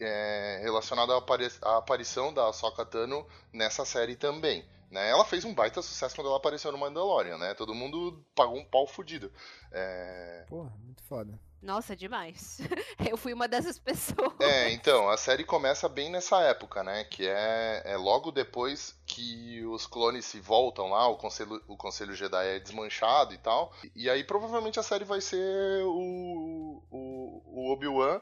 [0.00, 4.64] é, relacionada à, apari à, aparição da Ahsoka Tano nessa série também.
[4.90, 5.10] Né?
[5.10, 7.54] Ela fez um baita sucesso quando ela apareceu no Mandalorian, né?
[7.54, 9.32] Todo mundo pagou um pau fudido.
[9.72, 10.44] É...
[10.48, 11.38] Porra, muito foda.
[11.60, 12.60] Nossa, demais.
[13.10, 14.34] Eu fui uma dessas pessoas.
[14.40, 17.02] É, então, a série começa bem nessa época, né?
[17.04, 22.14] Que é, é logo depois que os clones se voltam lá, o Conselho, o Conselho
[22.14, 23.72] Jedi é desmanchado e tal.
[23.96, 28.20] E aí provavelmente a série vai ser o, o, o Obi-Wan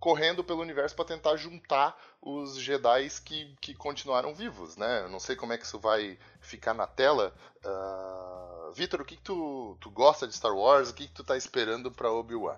[0.00, 5.02] correndo pelo universo para tentar juntar os Jedi que, que continuaram vivos, né?
[5.02, 7.34] Eu não sei como é que isso vai ficar na tela.
[7.62, 8.72] Uh...
[8.72, 10.90] Vitor, o que, que tu, tu gosta de Star Wars?
[10.90, 12.56] O que, que tu tá esperando para Obi-Wan?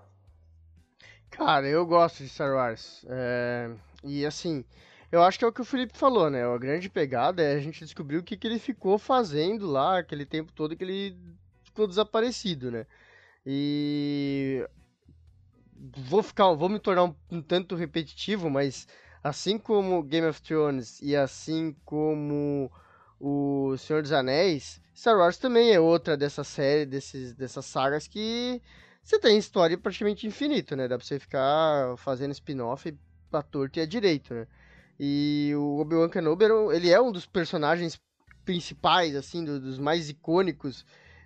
[1.31, 3.05] Cara, eu gosto de Star Wars.
[3.09, 3.71] É...
[4.05, 4.65] E assim,
[5.11, 6.45] eu acho que é o que o Felipe falou, né?
[6.45, 10.25] A grande pegada é a gente descobrir o que, que ele ficou fazendo lá aquele
[10.25, 11.17] tempo todo que ele
[11.65, 12.87] ficou desaparecido, né?
[13.45, 14.65] E
[15.83, 18.87] vou ficar, vou me tornar um, um, tanto repetitivo, mas
[19.23, 22.71] assim como Game of Thrones e assim como
[23.19, 28.63] o Senhor dos Anéis, Star Wars também é outra dessa série, desses, dessas sagas que
[29.03, 30.87] você tem história praticamente infinita, né?
[30.87, 32.97] Dá pra você ficar fazendo spin-off
[33.31, 34.47] pra torto e a direito, né?
[35.01, 38.01] E o Obi-Wan Kenobi, ele é um dos personagens
[38.45, 40.85] principais, assim, do, dos mais icônicos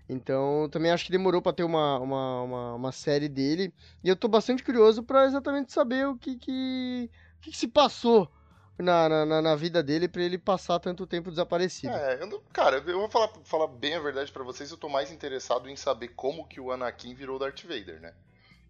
[0.08, 3.74] então, também acho que demorou para ter uma, uma, uma, uma, série dele.
[4.04, 7.66] E eu tô bastante curioso para exatamente saber o que, que, o que, que se
[7.66, 8.30] passou
[8.78, 11.92] na, na, na, vida dele para ele passar tanto tempo desaparecido.
[11.92, 14.88] É, eu não, cara, eu vou falar, falar bem a verdade para vocês, eu tô
[14.88, 18.14] mais interessado em saber como que o Anakin virou Darth Vader, né?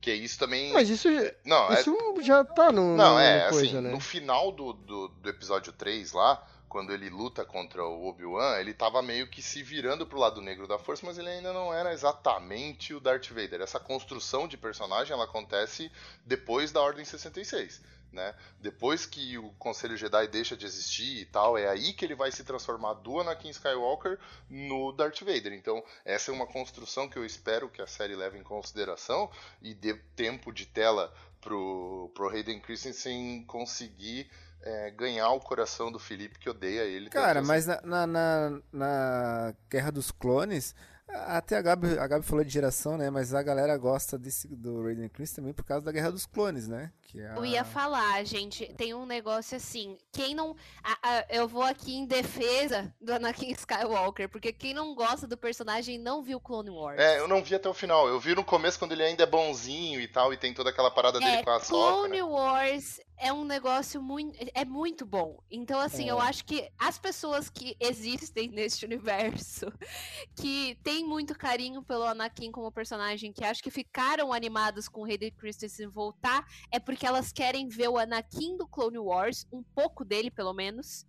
[0.00, 0.72] Que isso também.
[0.72, 1.08] Mas isso,
[1.44, 2.22] não, é isso é...
[2.22, 2.96] já tá no.
[2.96, 3.90] Não, é, coisa, assim, né?
[3.90, 8.74] no final do, do, do episódio 3 lá quando ele luta contra o Obi-Wan, ele
[8.74, 11.92] tava meio que se virando pro lado negro da força, mas ele ainda não era
[11.92, 13.60] exatamente o Darth Vader.
[13.60, 15.90] Essa construção de personagem ela acontece
[16.24, 17.80] depois da Ordem 66.
[18.12, 18.34] Né?
[18.60, 22.32] Depois que o Conselho Jedi deixa de existir e tal, é aí que ele vai
[22.32, 25.52] se transformar do Anakin Skywalker no Darth Vader.
[25.52, 29.74] Então, essa é uma construção que eu espero que a série leve em consideração e
[29.74, 34.30] dê tempo de tela pro, pro Hayden Christensen conseguir
[34.62, 37.10] é, ganhar o coração do Felipe que odeia ele.
[37.10, 40.74] Cara, mas na, na, na, na Guerra dos Clones,
[41.08, 43.10] até a Gabi, a Gabi falou de geração, né?
[43.10, 46.66] Mas a galera gosta desse, do Raiden Chris também por causa da Guerra dos Clones,
[46.66, 46.92] né?
[47.02, 47.34] Que é a...
[47.36, 49.96] Eu ia falar, gente, tem um negócio assim.
[50.12, 50.56] Quem não.
[50.82, 55.36] A, a, eu vou aqui em defesa do Anakin Skywalker, porque quem não gosta do
[55.36, 56.98] personagem não viu Clone Wars.
[56.98, 58.08] É, eu não vi até o final.
[58.08, 60.90] Eu vi no começo quando ele ainda é bonzinho e tal, e tem toda aquela
[60.90, 61.68] parada dele é, com a Soca.
[61.68, 62.22] Clone né?
[62.24, 64.36] Wars é um negócio muito.
[64.54, 65.38] É muito bom.
[65.50, 66.10] Então, assim, é.
[66.10, 69.66] eu acho que as pessoas que existem neste universo,
[70.36, 75.04] que tem muito carinho pelo Anakin como personagem, que acho que ficaram animados com o
[75.04, 80.04] Hayden Christensen voltar, é porque elas querem ver o Anakin do Clone Wars, um pouco
[80.04, 81.06] dele, pelo menos.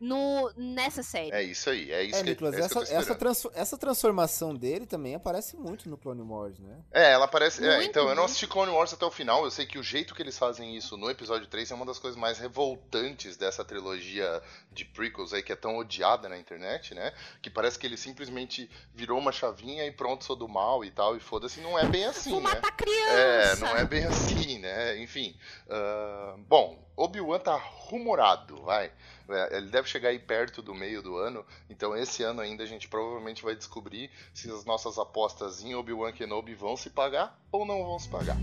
[0.00, 1.30] No, nessa série.
[1.32, 3.14] É isso aí, é isso É, que, Nicolas, é isso que essa, eu tô essa,
[3.14, 6.78] transfo- essa transformação dele também aparece muito no Clone Wars, né?
[6.92, 7.64] É, ela parece.
[7.66, 8.26] é, Muito, então, eu não muito.
[8.26, 9.44] assisti Clone Wars até o final.
[9.44, 11.98] Eu sei que o jeito que eles fazem isso no episódio 3 é uma das
[11.98, 14.42] coisas mais revoltantes dessa trilogia
[14.72, 17.12] de prequels aí, que é tão odiada na internet, né?
[17.40, 21.16] Que parece que ele simplesmente virou uma chavinha e pronto, sou do mal e tal,
[21.16, 21.60] e foda-se.
[21.60, 22.50] Não é bem assim, Vou né?
[22.54, 23.56] matar É, criança!
[23.64, 24.98] não é bem assim, né?
[24.98, 25.36] Enfim.
[25.70, 28.90] ah, bom, Obi-Wan tá rumorado, vai.
[29.28, 32.66] É, Ele deve chegar aí perto do meio do ano, então esse ano ainda a
[32.66, 37.66] gente provavelmente vai descobrir se as nossas apostas em Obi-Wan Kenobi vão se pagar ou
[37.66, 38.36] não vão se pagar.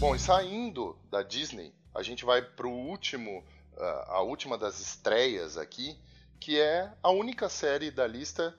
[0.00, 3.44] Bom, e saindo da Disney, a gente vai pro último,
[3.76, 5.96] ah, a última das estreias aqui,
[6.40, 8.58] que é a única série da lista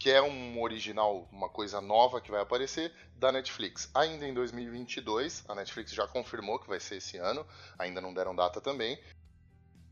[0.00, 3.90] que é um original, uma coisa nova que vai aparecer da Netflix.
[3.94, 7.46] Ainda em 2022, a Netflix já confirmou que vai ser esse ano,
[7.78, 8.98] ainda não deram data também.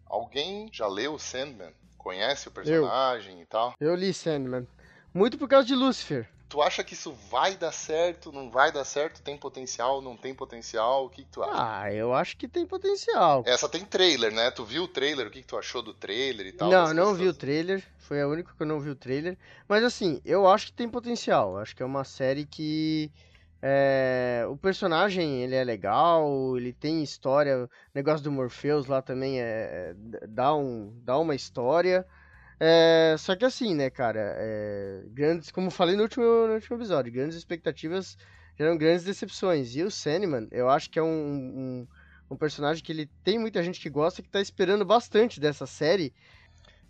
[0.07, 1.75] Alguém já leu Sandman?
[1.99, 3.75] Conhece o personagem e tal?
[3.79, 4.67] Eu li Sandman.
[5.13, 6.27] Muito por causa de Lucifer.
[6.49, 8.33] Tu acha que isso vai dar certo?
[8.33, 9.23] Não vai dar certo?
[9.23, 10.01] Tem potencial?
[10.01, 11.05] Não tem potencial?
[11.07, 11.53] O que, que tu acha?
[11.53, 13.43] Ah, eu acho que tem potencial.
[13.47, 14.51] Essa tem trailer, né?
[14.51, 15.27] Tu viu o trailer?
[15.27, 16.71] O que, que tu achou do trailer e tal?
[16.71, 17.85] não, não vi o trailer.
[17.99, 19.37] Foi a única que eu não vi o trailer.
[19.69, 21.59] Mas assim, eu acho que tem potencial.
[21.59, 23.13] Acho que é uma série que.
[23.63, 27.65] é, o personagem ele é legal, ele tem história.
[27.65, 32.07] O negócio do Morpheus lá também é, é- dá, um, dá uma história.
[32.61, 34.35] É, só que assim, né, cara?
[34.37, 38.17] é, grandes, como falei no último, no último episódio, grandes expectativas
[38.59, 39.77] geram grandes decepções.
[39.77, 41.89] E o Sandman, eu acho que é um, um,
[42.31, 46.13] um personagem que ele tem muita gente que gosta, que tá esperando bastante dessa série.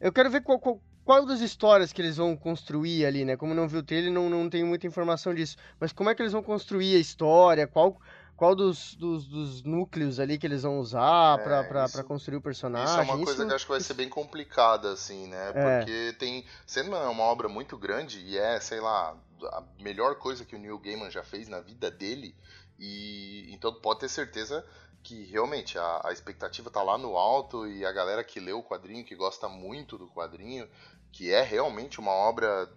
[0.00, 3.36] Eu quero ver qual, qual, qual das histórias que eles vão construir ali, né?
[3.36, 5.56] Como não vi o trailer, não, não tenho muita informação disso.
[5.78, 7.66] Mas como é que eles vão construir a história?
[7.66, 8.00] Qual,
[8.38, 11.42] qual dos, dos, dos núcleos ali que eles vão usar É,
[11.86, 12.86] isso- pra construir o personagem?
[12.88, 15.50] Isso é uma coisa que acho que vai ser bem complicada, assim, né?
[15.52, 15.52] É.
[15.80, 16.46] Porque tem.
[16.76, 20.78] É uma obra muito grande e é, sei lá, a melhor coisa que o Neil
[20.78, 22.32] Gaiman já fez na vida dele.
[22.78, 24.64] E então pode ter certeza
[25.02, 28.62] que realmente a, a expectativa tá lá no alto e a galera que lê o
[28.62, 30.68] quadrinho, que gosta muito do quadrinho,
[31.10, 32.70] que é realmente uma obra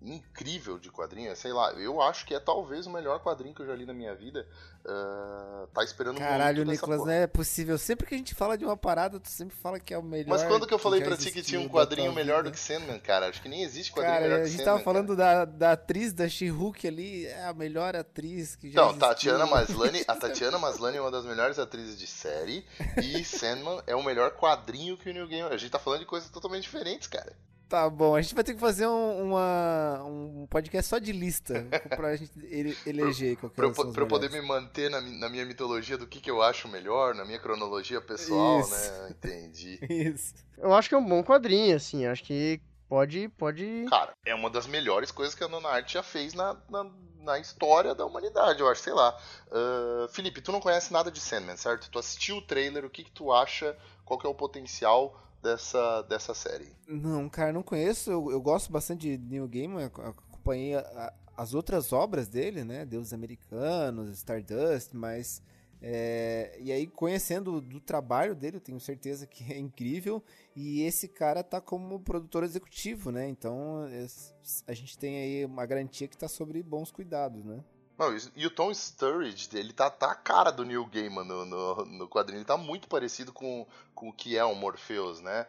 [0.00, 3.66] incrível de quadrinho, sei lá, eu acho que é talvez o melhor quadrinho que eu
[3.66, 4.46] já li na minha vida.
[4.86, 7.10] ah, tá esperando Caralho, muito Nicolas, porra.
[7.12, 7.76] não é possível.
[7.76, 10.28] Sempre que a gente fala de uma parada, tu sempre fala que é o melhor.
[10.30, 12.58] Mas quando que eu falei já pra ti que tinha um quadrinho melhor do que
[12.58, 13.28] Sandman, cara?
[13.28, 14.74] Acho que nem existe quadrinho Cara, melhor a que gente Sandman.
[14.74, 18.86] tava falando da, da atriz da She-Hulk ali, é a melhor atriz que já Então,
[18.90, 19.08] existiu.
[19.08, 22.64] Tatiana Maslany, a Tatiana Maslany é uma das melhores atrizes de série
[23.02, 25.48] e Sandman é o melhor quadrinho que o New Game.
[25.52, 27.36] A gente tá falando de coisas totalmente diferentes, cara.
[27.68, 31.66] Tá bom, a gente vai ter que fazer um, uma, um podcast só de lista
[31.94, 35.44] pra gente ele- eleger qual que Pra pra eu poder me manter na, na minha
[35.44, 38.70] mitologia do que, que eu acho melhor, na minha cronologia pessoal, Isso.
[38.70, 39.10] né?
[39.10, 39.78] Entendi.
[39.90, 40.34] Isso.
[40.56, 42.06] Eu acho que é um bom quadrinho, assim.
[42.06, 42.58] Acho que
[42.88, 43.28] pode.
[43.36, 43.84] pode...
[43.90, 46.86] Cara, é uma das melhores coisas que a Nona Arte já fez na, na,
[47.20, 49.14] na história da humanidade, eu acho, sei lá.
[49.52, 51.90] Ah, Felipe, tu não conhece nada de Sandman, certo?
[51.90, 53.76] Tu assistiu o trailer, o que, que tu acha?
[54.06, 56.68] Qual que é o potencial dessa, dessa série?
[56.86, 58.10] Não, cara, não conheço.
[58.10, 59.84] Eu, eu gosto bastante de Neil Gaiman.
[59.86, 62.84] ac- Acompanhei a- a- as outras obras dele, né?
[62.84, 65.42] Deuses Americanos, Stardust, mas.
[65.80, 70.20] é, e aí, conhecendo do trabalho dele, eu tenho certeza que é incrível.
[70.56, 73.28] E esse cara tá como produtor executivo, né?
[73.28, 74.34] Então es-
[74.66, 77.62] a gente tem aí uma garantia que tá sobre bons cuidados, né?
[77.98, 81.74] Não, e- o Tom Sturridge, ele tá, tá a cara do Neil Gaiman no, no,
[81.84, 82.38] no quadrinho.
[82.38, 85.46] Ele tá muito parecido com, com o que é o Morpheus, né?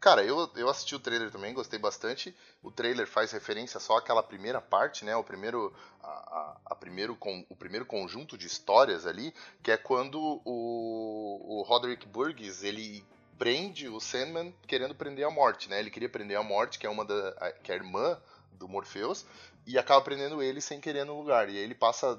[0.00, 2.36] Cara, eu, eu assisti o trailer também, gostei bastante.
[2.60, 5.14] O trailer faz referência só àquela primeira parte, né?
[5.14, 5.72] O primeiro,
[6.02, 9.32] a, a, a primeiro, con- o primeiro conjunto de histórias ali,
[9.62, 13.04] que é quando o, o Roderick Burgess, ele
[13.38, 15.78] prende o Sandman querendo prender a morte, né?
[15.78, 18.20] Ele queria prender a morte, que é uma da, que é a irmã
[18.52, 19.26] do Morpheus,
[19.66, 21.48] e acaba prendendo ele sem querer no lugar.
[21.48, 22.18] E aí ele passa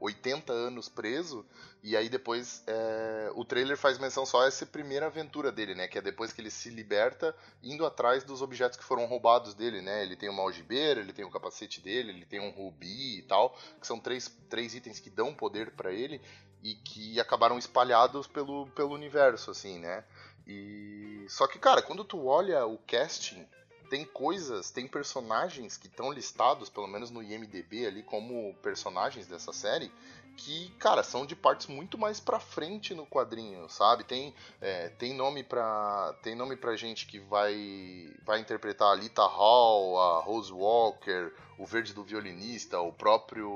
[0.00, 1.44] 80 anos preso,
[1.82, 5.88] e aí depois é, o trailer faz menção só a essa primeira aventura dele, né?
[5.88, 9.80] Que é depois que ele se liberta, indo atrás dos objetos que foram roubados dele,
[9.80, 10.02] né?
[10.02, 13.56] Ele tem uma algibeira, ele tem o capacete dele, ele tem um rubi e tal,
[13.80, 16.20] que são três, três itens que dão poder para ele
[16.62, 20.04] e que acabaram espalhados pelo, pelo universo, assim, né?
[20.46, 23.46] E só que, cara, quando tu olha o casting
[23.88, 29.52] tem coisas, tem personagens que estão listados, pelo menos no IMDB ali, como personagens dessa
[29.52, 29.90] série,
[30.36, 34.04] que, cara, são de partes muito mais pra frente no quadrinho, sabe?
[34.04, 36.14] Tem, é, tem nome pra.
[36.22, 38.12] Tem nome pra gente que vai.
[38.24, 43.48] Vai interpretar a Lita Hall, a Rose Walker, o Verde do Violinista, o próprio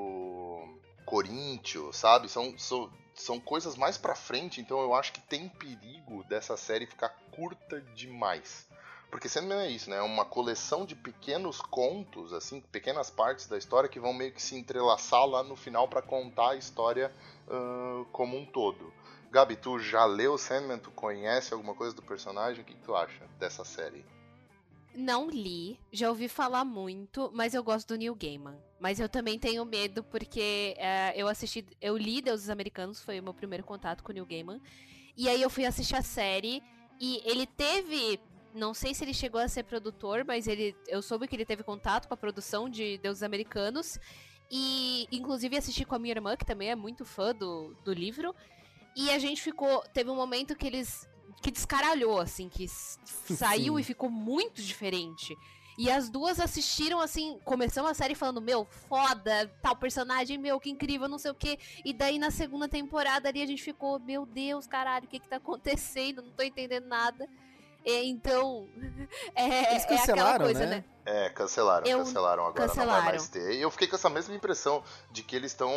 [1.05, 2.29] Coríntio, sabe?
[2.29, 6.87] São, são, são coisas mais pra frente, então eu acho que tem perigo dessa série
[6.87, 8.70] ficar curta demais.
[9.11, 9.97] Porque Sandman é isso, né?
[9.97, 14.41] É uma coleção de pequenos contos, assim, pequenas partes da história que vão meio que
[14.41, 17.13] se entrelaçar lá no final para contar a história
[17.49, 18.93] uh, como um todo.
[19.31, 20.79] Gabi, tu já leu Sandman?
[20.79, 22.63] Tu conhece alguma coisa do personagem?
[22.63, 24.05] O que, tu acha dessa série?
[24.95, 28.59] Não li, já ouvi falar muito, mas eu gosto do Neil Gaiman.
[28.81, 33.23] Mas eu também tenho medo porque uh, eu assisti, eu li Deuses Americanos, foi o
[33.23, 34.61] meu primeiro contato com o Neil Gaiman.
[35.17, 36.63] E aí eu fui assistir a série
[37.01, 38.21] e ele teve,
[38.55, 41.63] não sei se ele chegou a ser produtor, mas ele, eu soube que ele teve
[41.63, 43.99] contato com a produção de Deuses Americanos.
[44.51, 48.35] E inclusive assisti com a minha irmã, que também é muito fã do, do livro.
[48.97, 49.83] E a gente ficou.
[49.95, 51.09] Teve um momento que eles
[51.41, 52.67] que descaralhou, assim, que
[53.09, 53.81] saiu Sim.
[53.81, 55.37] e ficou muito diferente.
[55.79, 60.69] E as duas assistiram, assim, começamos a série falando, meu, foda, tal personagem, meu, que
[60.69, 61.59] incrível, não sei o quê.
[61.85, 65.29] E daí na segunda temporada ali a gente ficou, meu Deus, caralho, o que que
[65.29, 66.21] tá acontecendo?
[66.21, 67.27] Não tô entendendo nada.
[67.85, 68.69] E, então,
[69.35, 70.67] é, Eles é aquela cancelaram, coisa, né?
[70.67, 70.85] né?
[71.05, 73.05] É, cancelaram, Eu- cancelaram agora, não vai cancelaram.
[73.07, 73.55] mais ter.
[73.55, 75.71] E eu fiquei com essa mesma impressão de que eles estão.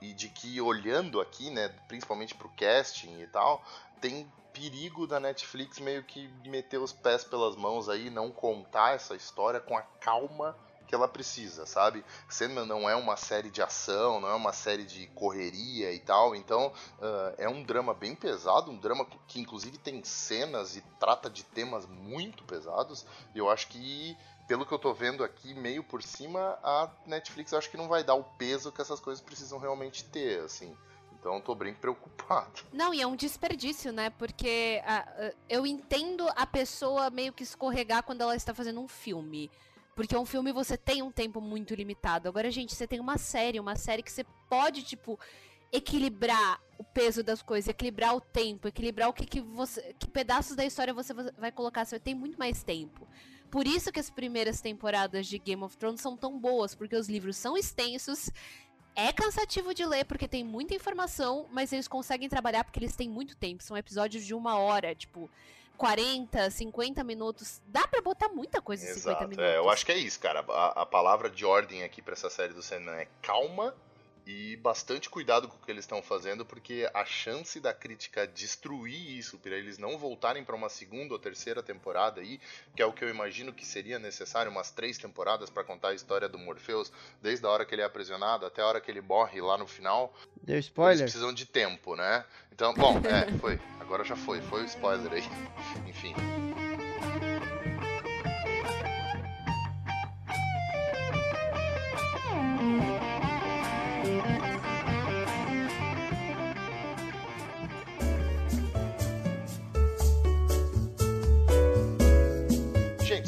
[0.00, 3.64] E de que olhando aqui, né, principalmente pro casting e tal,
[4.00, 9.16] tem perigo da Netflix meio que meter os pés pelas mãos aí, não contar essa
[9.16, 10.56] história com a calma
[10.86, 12.04] que ela precisa, sabe?
[12.28, 16.34] Sandman não é uma série de ação, não é uma série de correria e tal,
[16.34, 21.28] então ah, é um drama bem pesado, um drama que inclusive tem cenas e trata
[21.30, 24.16] de temas muito pesados, e eu acho que
[24.46, 28.04] pelo que eu tô vendo aqui, meio por cima, a Netflix acho que não vai
[28.04, 30.76] dar o peso que essas coisas precisam realmente ter, assim.
[31.12, 32.62] Então tô bem preocupado.
[32.72, 34.10] Não, e é um desperdício, né?
[34.10, 38.88] Porque ah, ah, eu entendo a pessoa meio que escorregar quando ela está fazendo um
[38.88, 39.50] filme.
[39.94, 42.28] Porque um filme você tem um tempo muito limitado.
[42.28, 45.18] Agora, gente, você tem uma série, uma série que você pode, tipo,
[45.72, 49.94] equilibrar o peso das coisas, equilibrar o tempo, equilibrar o que, que você.
[49.98, 51.84] que pedaços da história você vai colocar.
[51.84, 53.06] Você tem muito mais tempo.
[53.50, 57.08] Por isso que as primeiras temporadas de Game of Thrones são tão boas, porque os
[57.08, 58.28] livros são extensos,
[58.96, 63.08] é cansativo de ler porque tem muita informação, mas eles conseguem trabalhar porque eles têm
[63.08, 63.62] muito tempo.
[63.62, 65.30] São episódios de uma hora, tipo,
[65.76, 67.60] 40, 50 minutos.
[67.66, 69.28] Dá pra botar muita coisa em 50 Exato.
[69.28, 69.44] minutos.
[69.44, 70.44] É, eu acho que é isso, cara.
[70.48, 73.74] A, a palavra de ordem aqui pra essa série do Sandman é calma
[74.26, 79.18] e bastante cuidado com o que eles estão fazendo, porque a chance da crítica destruir
[79.18, 82.40] isso, para eles não voltarem pra uma segunda ou terceira temporada aí,
[82.74, 85.94] que é o que eu imagino que seria necessário, umas três temporadas pra contar a
[85.94, 89.00] história do Morpheus, desde a hora que ele é aprisionado até a hora que ele
[89.02, 91.02] morre lá no final, Deu eles spoiler?
[91.04, 92.24] precisam de tempo, né?
[92.52, 93.58] Então, bom, é, foi.
[93.80, 94.40] Agora já foi.
[94.42, 95.22] Foi o spoiler aí.
[95.88, 96.14] Enfim.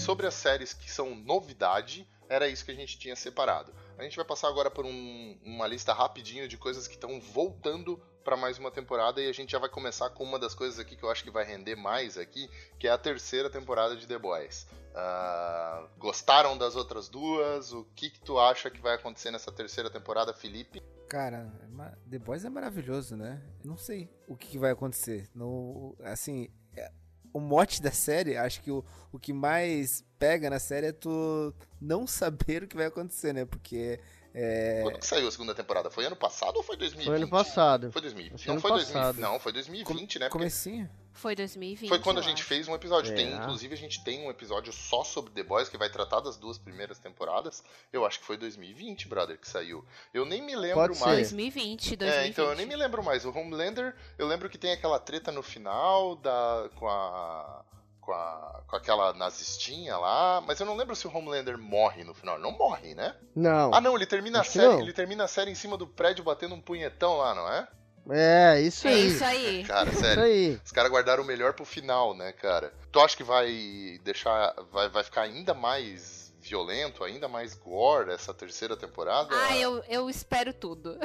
[0.06, 3.72] Sobre as séries que são novidade, era isso que a gente tinha separado.
[3.98, 8.00] A gente vai passar agora por um- uma lista rapidinho de coisas que estão voltando
[8.24, 10.96] para mais uma temporada e a gente já vai começar com uma das coisas aqui
[10.96, 12.48] que eu acho que vai render mais aqui,
[12.78, 14.66] que é a terceira temporada de The Boys.
[14.94, 17.72] Ah, gostaram das outras duas?
[17.72, 20.82] O que, que tu acha que vai acontecer nessa terceira temporada, Felipe?
[21.08, 23.40] Cara, é The Boys é maravilhoso, né?
[23.62, 25.28] Eu não sei o que, que vai acontecer.
[25.34, 26.90] No, assim, é-
[27.36, 28.82] o mote da série, acho que o,
[29.12, 33.44] o que mais pega na série é tu não saber o que vai acontecer, né?
[33.44, 34.00] Porque
[34.38, 35.88] é, Quando que saiu a segunda temporada?
[35.88, 37.06] Foi ano passado ou foi 2020?
[37.06, 37.90] Foi ano passado.
[37.90, 38.38] Foi 2020.
[38.38, 39.18] Foi Não ano foi, 2000, passado.
[39.18, 40.26] não, foi 2020, né?
[40.26, 40.90] Porque comecinho.
[41.14, 41.88] Foi 2020.
[41.88, 42.44] Foi quando a gente acho.
[42.44, 43.14] fez um episódio.
[43.16, 43.42] Tem, Será?
[43.42, 46.58] inclusive, a gente tem um episódio só sobre The Boys que vai tratar das duas
[46.58, 47.64] primeiras temporadas.
[47.90, 49.82] Eu acho que foi 2020, brother, que saiu.
[50.12, 51.04] Eu nem me lembro Pode ser.
[51.06, 51.18] mais.
[51.32, 52.26] 2020, 2020.
[52.26, 53.24] É, então eu nem me lembro mais.
[53.24, 57.64] O Homelander, eu lembro que tem aquela treta no final da com a
[58.06, 62.14] com, a, com aquela nazistinha lá, mas eu não lembro se o Homelander morre no
[62.14, 62.36] final.
[62.36, 63.16] Ele Não morre, né?
[63.34, 63.74] Não.
[63.74, 64.80] Ah, não, ele termina a série, não.
[64.80, 67.68] ele termina a série em cima do prédio batendo um punhetão lá, não é?
[68.08, 69.08] É, isso É aí.
[69.08, 69.64] isso aí.
[69.64, 70.22] Cara, Isso sério.
[70.22, 70.60] aí.
[70.64, 72.72] Os caras guardaram o melhor pro final, né, cara?
[72.92, 74.54] Tu acha que vai deixar.
[74.70, 76.15] Vai, vai ficar ainda mais
[76.48, 79.28] violento, ainda mais gore essa terceira temporada?
[79.32, 80.96] Ah, eu, eu espero tudo.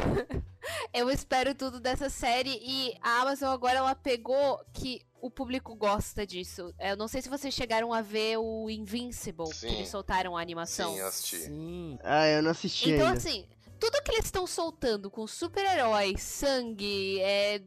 [0.93, 6.25] eu espero tudo dessa série e a Amazon agora ela pegou que o público gosta
[6.25, 6.73] disso.
[6.79, 9.67] Eu não sei se vocês chegaram a ver o Invincible, Sim.
[9.67, 10.93] que eles soltaram a animação.
[10.93, 11.37] Sim, eu assisti.
[11.37, 11.99] Sim.
[12.03, 13.17] Ah, eu não assisti Então, ainda.
[13.17, 13.47] assim,
[13.79, 17.61] tudo que eles estão soltando com super-heróis, sangue, é,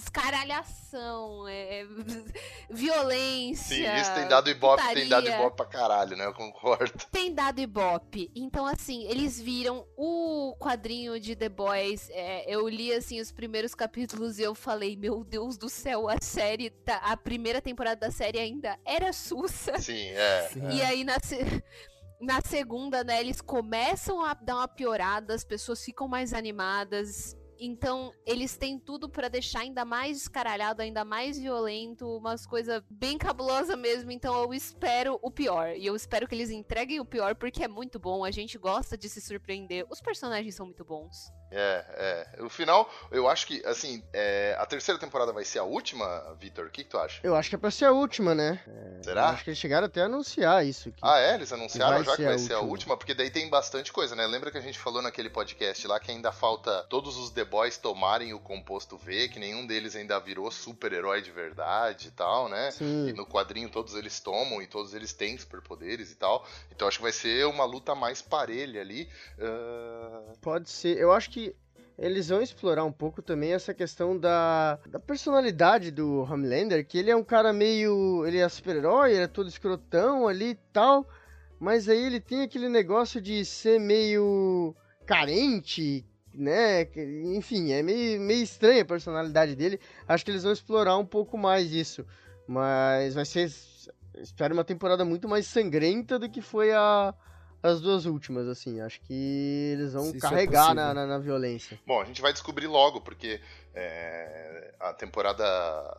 [0.00, 1.84] escaralhação, é,
[2.70, 3.76] violência.
[3.76, 5.40] Sim, isso tem dado ibope, tem dado putaria.
[5.40, 6.26] ibope pra caralho, né?
[6.26, 6.92] Eu concordo.
[7.10, 8.30] Tem dado ibope.
[8.34, 12.08] Então, assim, eles viram o quadrinho de The Boys.
[12.10, 16.20] é, eu li, assim, os primeiros capítulos e eu falei, meu Deus do céu, a
[16.20, 19.78] série, tá, a primeira temporada da série ainda era sussa.
[19.78, 20.48] Sim, é.
[20.52, 20.68] Sim.
[20.70, 21.16] E aí, na,
[22.20, 27.36] na segunda, né, eles começam a dar uma piorada, as pessoas ficam mais animadas.
[27.62, 33.18] Então, eles têm tudo pra deixar ainda mais descaralhado, ainda mais violento, umas coisas bem
[33.18, 34.10] cabulosas mesmo.
[34.10, 35.76] Então, eu espero o pior.
[35.76, 38.24] E eu espero que eles entreguem o pior, porque é muito bom.
[38.24, 39.84] A gente gosta de se surpreender.
[39.90, 41.30] Os personagens são muito bons.
[41.50, 42.42] É, é.
[42.42, 46.66] O final, eu acho que, assim, é, a terceira temporada vai ser a última, Vitor?
[46.66, 47.20] O que, que tu acha?
[47.22, 48.60] Eu acho que é pra ser a última, né?
[48.66, 49.28] Eu Será?
[49.30, 50.92] acho que eles chegaram até a anunciar isso.
[51.02, 51.34] Ah, é?
[51.34, 52.96] Eles anunciaram já que vai a ser a última.
[52.96, 54.26] Porque daí tem bastante coisa, né?
[54.26, 57.76] Lembra que a gente falou naquele podcast lá que ainda falta todos os The Boys
[57.76, 62.70] tomarem o composto V, que nenhum deles ainda virou super-herói de verdade e tal, né?
[62.70, 63.08] Sim.
[63.08, 66.46] E no quadrinho todos eles tomam e todos eles têm superpoderes e tal.
[66.70, 69.08] Então acho que vai ser uma luta mais parelha ali.
[69.38, 70.96] Ah, Pode ser.
[70.96, 71.39] Eu acho que
[72.00, 77.10] eles vão explorar um pouco também essa questão da, da personalidade do Homelander, que ele
[77.10, 78.24] é um cara meio.
[78.26, 81.06] Ele é super-herói, ele é todo escrotão ali e tal.
[81.58, 84.74] Mas aí ele tem aquele negócio de ser meio
[85.04, 86.88] carente, né?
[87.36, 89.78] Enfim, é meio, meio estranha a personalidade dele.
[90.08, 92.06] Acho que eles vão explorar um pouco mais isso.
[92.46, 93.52] Mas vai ser.
[94.16, 97.14] Espero uma temporada muito mais sangrenta do que foi a,
[97.62, 98.80] as duas últimas, assim.
[98.80, 100.82] Acho que eles vão Se é carregar possível.
[100.82, 101.78] na, na, na violência.
[101.86, 103.40] Bom, a gente vai descobrir logo, porque
[103.74, 105.44] é, a temporada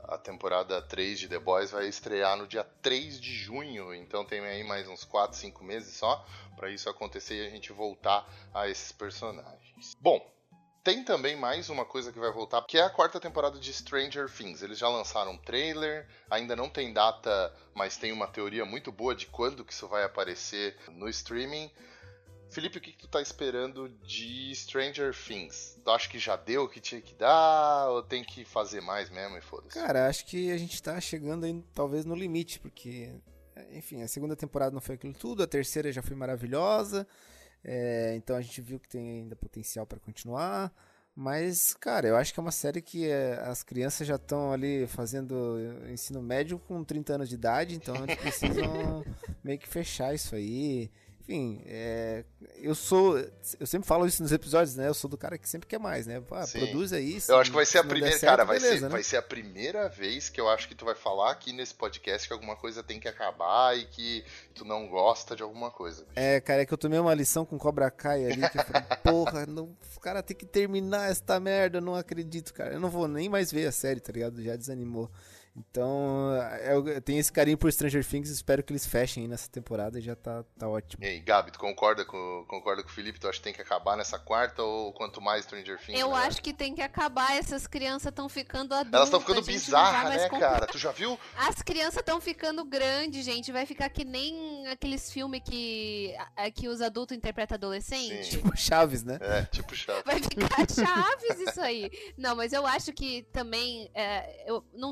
[0.08, 4.40] a temporada 3 de The Boys vai estrear no dia 3 de junho, então tem
[4.42, 8.68] aí mais uns 4, 5 meses só para isso acontecer e a gente voltar a
[8.68, 9.96] esses personagens.
[10.00, 10.20] Bom,
[10.84, 14.30] tem também mais uma coisa que vai voltar, que é a quarta temporada de Stranger
[14.30, 14.62] Things.
[14.62, 19.16] Eles já lançaram um trailer, ainda não tem data, mas tem uma teoria muito boa
[19.16, 21.72] de quando que isso vai aparecer no streaming.
[22.50, 25.80] Felipe, o que, que tu tá esperando de Stranger Things?
[25.84, 29.10] Tu acha que já deu o que tinha que dar, ou tem que fazer mais
[29.10, 29.80] mesmo e foda-se?
[29.80, 33.14] Cara, acho que a gente tá chegando aí talvez no limite, porque,
[33.72, 37.08] enfim, a segunda temporada não foi aquilo tudo, a terceira já foi maravilhosa,
[37.64, 40.72] é, então a gente viu que tem ainda potencial pra continuar.
[41.14, 44.88] Mas, cara, eu acho que é uma série que é, as crianças já estão ali
[44.88, 45.58] fazendo
[45.92, 49.04] ensino médio com 30 anos de idade, então eles precisam
[49.44, 50.90] meio que fechar isso aí.
[51.22, 52.24] Enfim, é,
[52.58, 53.16] eu sou.
[53.60, 54.88] Eu sempre falo isso nos episódios, né?
[54.88, 56.20] Eu sou do cara que sempre quer mais, né?
[56.32, 57.22] Ah, produz aí.
[57.22, 58.82] se- Eu acho que vai ser a se der primeira, certo, cara, vai, beleza, ser,
[58.84, 58.90] né?
[58.90, 62.28] vai ser a primeira vez que eu acho que tu vai falar aqui nesse podcast
[62.28, 66.02] que alguma coisa tem que acabar e que tu não gosta de alguma coisa.
[66.02, 66.14] bicho.
[66.16, 68.82] É, cara, é que eu tomei uma lição com Cobra Kai ali, que eu falei,
[69.04, 72.74] porra, não, o cara tem que terminar esta merda, eu não acredito, cara.
[72.74, 74.42] Eu não vou nem mais ver a série, tá ligado?
[74.44, 75.08] Já desanimou.
[75.56, 76.32] Então,
[76.64, 80.00] eu, eu tenho esse carinho por Stranger Things, espero que eles fechem aí nessa temporada
[80.00, 81.04] e já tá, tá ótimo.
[81.04, 83.20] E aí, Gabi, tu concorda com, concorda com o Felipe?
[83.20, 86.00] Tu acha que tem que acabar nessa quarta ou quanto mais Stranger Things?
[86.00, 86.28] Eu melhor?
[86.28, 87.36] acho que tem que acabar.
[87.36, 88.94] Essas crianças estão ficando adultas.
[88.94, 90.52] Elas estão ficando bizarras, né, comprar.
[90.52, 90.68] cara?
[90.68, 91.20] Tu já viu?
[91.36, 93.52] As crianças estão ficando grandes, gente.
[93.52, 96.16] Vai ficar que nem aqueles filmes que,
[96.56, 98.26] que os adultos interpretam adolescente.
[98.26, 98.38] Sim.
[98.38, 99.18] Tipo Chaves, né?
[99.20, 100.06] É, tipo chato.
[100.06, 101.92] Vai ficar chaves isso aí.
[102.18, 103.90] Não, mas eu acho que também.
[103.94, 104.92] é, eu, não,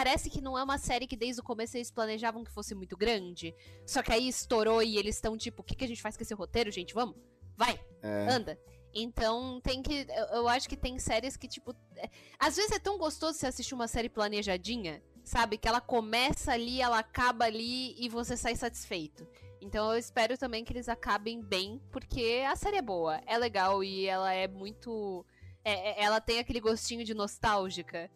[0.00, 2.96] parece que não é uma série que desde o começo eles planejavam que fosse muito
[2.96, 3.54] grande.
[3.86, 6.22] Só que aí estourou e eles estão tipo: o que, que a gente faz com
[6.22, 6.94] esse roteiro, gente?
[6.94, 7.16] Vamos?
[7.54, 7.78] Vai!
[8.02, 8.26] É.
[8.30, 8.58] Anda.
[8.94, 10.06] Então tem que.
[10.32, 11.74] Eu, acho que tem séries que, tipo.
[11.96, 15.58] é- às vezes é tão gostoso você assistir uma série planejadinha, sabe?
[15.58, 19.28] Que ela começa ali, ela acaba ali e você sai satisfeito.
[19.60, 23.84] Então eu espero também que eles acabem bem, porque a série é boa, é legal
[23.84, 25.24] e ela é muito.
[25.62, 28.10] é- é- ela tem aquele gostinho de nostálgica.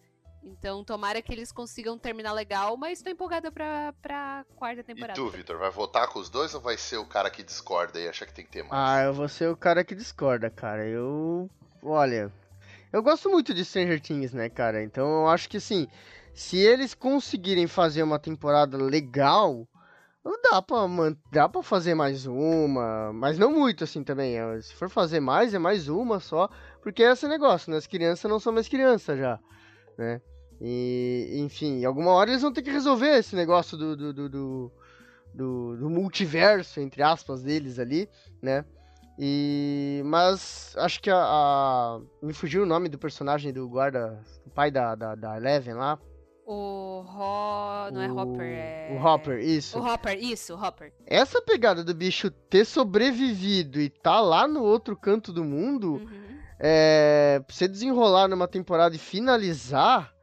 [0.46, 5.14] Então tomara que eles consigam terminar legal, mas tô empolgada pra, pra quarta E temporada.
[5.14, 8.06] tu, Vitor, vai votar com os dois ou vai ser o cara que discorda e
[8.08, 8.72] acha que tem que ter mais?
[8.72, 10.86] Ah, eu vou ser o cara que discorda, cara.
[10.86, 11.48] Eu.
[11.82, 12.30] Olha.
[12.92, 14.82] Eu gosto muito de Stranger Things, né, cara?
[14.82, 15.88] Então eu acho que assim.
[16.34, 19.66] Se eles conseguirem fazer uma temporada legal.
[20.50, 24.36] Dá pra, man- dá pra fazer mais uma, mas não muito assim também.
[24.62, 26.48] Se for fazer mais, é mais uma só.
[26.82, 27.76] Porque é esse negócio, né?
[27.76, 29.38] As crianças não são mais crianças já,
[29.98, 30.20] né?
[30.60, 34.72] E, enfim, alguma hora eles vão ter que resolver esse negócio do, do, do, do,
[35.34, 38.08] do- do multiverso, entre aspas, deles ali,
[38.40, 38.64] né?
[39.18, 40.02] E.
[40.04, 44.20] Mas acho que a, a- Me fugiu o nome do personagem do guarda.
[44.44, 45.98] Do pai da, da, da Eleven lá.
[46.46, 47.90] O Ho...
[47.90, 48.88] Não é O- Hopper, é...
[48.98, 49.78] O Hopper, isso.
[49.78, 50.92] O Hopper, isso, Hopper.
[51.06, 56.38] Essa pegada do bicho ter sobrevivido e tá lá no outro canto do mundo, Uhum.
[56.60, 60.13] é, pra você desenrolar numa temporada e finalizar,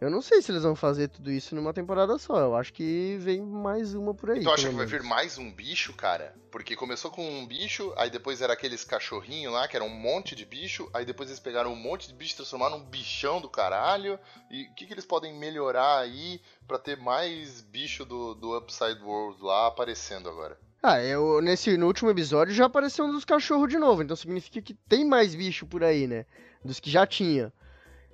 [0.00, 2.38] Eu não sei se eles vão fazer tudo isso numa temporada só.
[2.40, 4.40] Eu acho que vem mais uma por aí.
[4.40, 6.34] Então acha que vai vir mais um bicho, cara?
[6.50, 10.34] Porque começou com um bicho, aí depois era aqueles cachorrinhos lá, que era um monte
[10.34, 13.48] de bicho, aí depois eles pegaram um monte de bicho e transformaram num bichão do
[13.48, 14.18] caralho.
[14.50, 19.02] E o que, que eles podem melhorar aí pra ter mais bicho do, do Upside
[19.02, 20.58] World lá aparecendo agora?
[20.82, 24.62] Ah, eu, nesse, no último episódio já apareceu um dos cachorros de novo, então significa
[24.62, 26.24] que tem mais bicho por aí, né?
[26.64, 27.52] Dos que já tinha.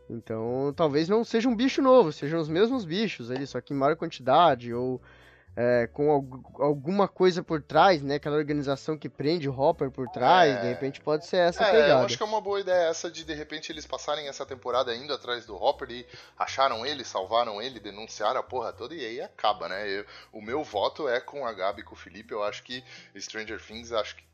[0.09, 3.77] Então, talvez não seja um bicho novo, sejam os mesmos bichos ali, só que em
[3.77, 5.01] maior quantidade, ou
[5.59, 8.17] é, com algu- alguma coisa por trás, né?
[8.17, 10.61] Aquela organização que prende o Hopper por trás, É.
[10.61, 11.93] de repente pode ser essa é, pegada.
[12.03, 14.95] eu acho que é uma boa ideia essa de de repente eles passarem essa temporada
[14.95, 16.07] indo atrás do Hopper e
[16.39, 19.89] acharam ele, salvaram ele, denunciaram a porra toda e aí acaba, né?
[19.89, 22.33] Eu- o meu voto é com a Gabi e com o Felipe.
[22.35, 22.85] Eu acho que
[23.19, 24.25] Stranger Things, acho que.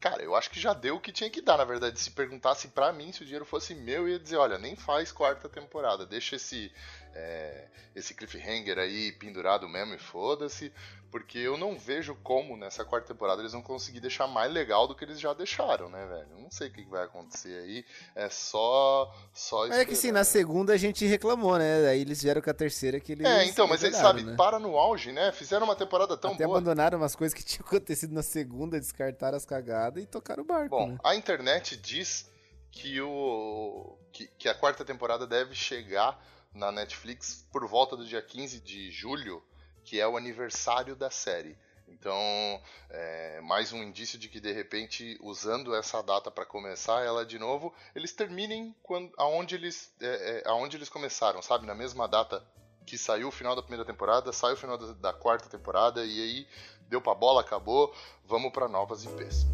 [0.00, 2.00] Cara, eu acho que já deu o que tinha que dar, na verdade.
[2.00, 5.12] Se perguntasse pra mim se o dinheiro fosse meu, eu ia dizer: olha, nem faz
[5.12, 6.72] quarta temporada, deixa esse.
[7.14, 10.72] É, esse cliffhanger aí pendurado mesmo e foda-se,
[11.10, 14.94] porque eu não vejo como nessa quarta temporada eles vão conseguir deixar mais legal do
[14.94, 16.40] que eles já deixaram, né, velho?
[16.40, 17.84] Não sei o que vai acontecer aí,
[18.14, 20.24] é só só Mas é que sim, esperar, na né?
[20.24, 21.88] segunda a gente reclamou, né?
[21.88, 23.26] Aí eles vieram com a terceira que eles.
[23.26, 24.36] É, então, mas eles sabe, né?
[24.36, 25.32] para no auge, né?
[25.32, 26.58] Fizeram uma temporada tão Até boa.
[26.58, 30.70] abandonaram umas coisas que tinham acontecido na segunda, descartaram as cagadas e tocaram o barco,
[30.70, 30.98] Bom, né?
[31.04, 32.30] a internet diz
[32.70, 36.24] que o que, que a quarta temporada deve chegar
[36.54, 39.42] na Netflix por volta do dia 15 de julho,
[39.84, 41.56] que é o aniversário da série.
[41.88, 47.26] Então, é, mais um indício de que de repente, usando essa data para começar ela
[47.26, 51.66] de novo, eles terminem quando, aonde, eles, é, é, aonde eles começaram, sabe?
[51.66, 52.44] Na mesma data
[52.86, 56.22] que saiu o final da primeira temporada, saiu o final da, da quarta temporada, e
[56.22, 56.48] aí
[56.88, 57.94] deu pra bola, acabou,
[58.24, 59.46] vamos para novas IPs.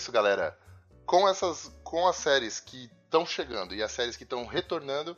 [0.00, 0.56] Isso, galera.
[1.04, 5.14] Com essas, com as séries que estão chegando e as séries que estão retornando,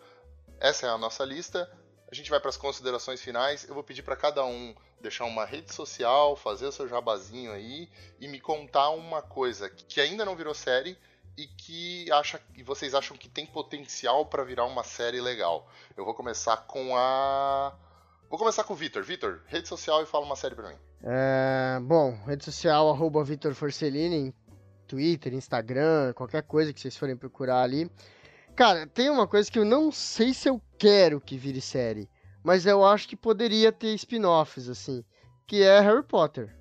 [0.59, 1.71] essa é a nossa lista.
[2.11, 3.65] A gente vai para as considerações finais.
[3.65, 7.89] Eu vou pedir para cada um deixar uma rede social, fazer o seu jabazinho aí
[8.21, 10.99] e me contar uma coisa que ainda não virou série
[11.37, 15.69] e que acha e vocês acham que tem potencial para virar uma série legal.
[15.97, 17.73] Eu vou começar com a
[18.29, 19.03] Vou começar com o Vitor.
[19.05, 20.77] Vitor, rede social e fala uma série para mim.
[21.05, 24.35] É, bom, rede social, arroba Vitor Forcellini,
[24.93, 27.91] Twitter, Instagram, qualquer coisa que vocês forem procurar ali.
[28.55, 32.11] Cara, tem uma coisa que eu não sei se eu quero que vire série,
[32.45, 35.03] mas eu acho que poderia ter spin-offs, assim,
[35.47, 36.55] que é Harry Potter.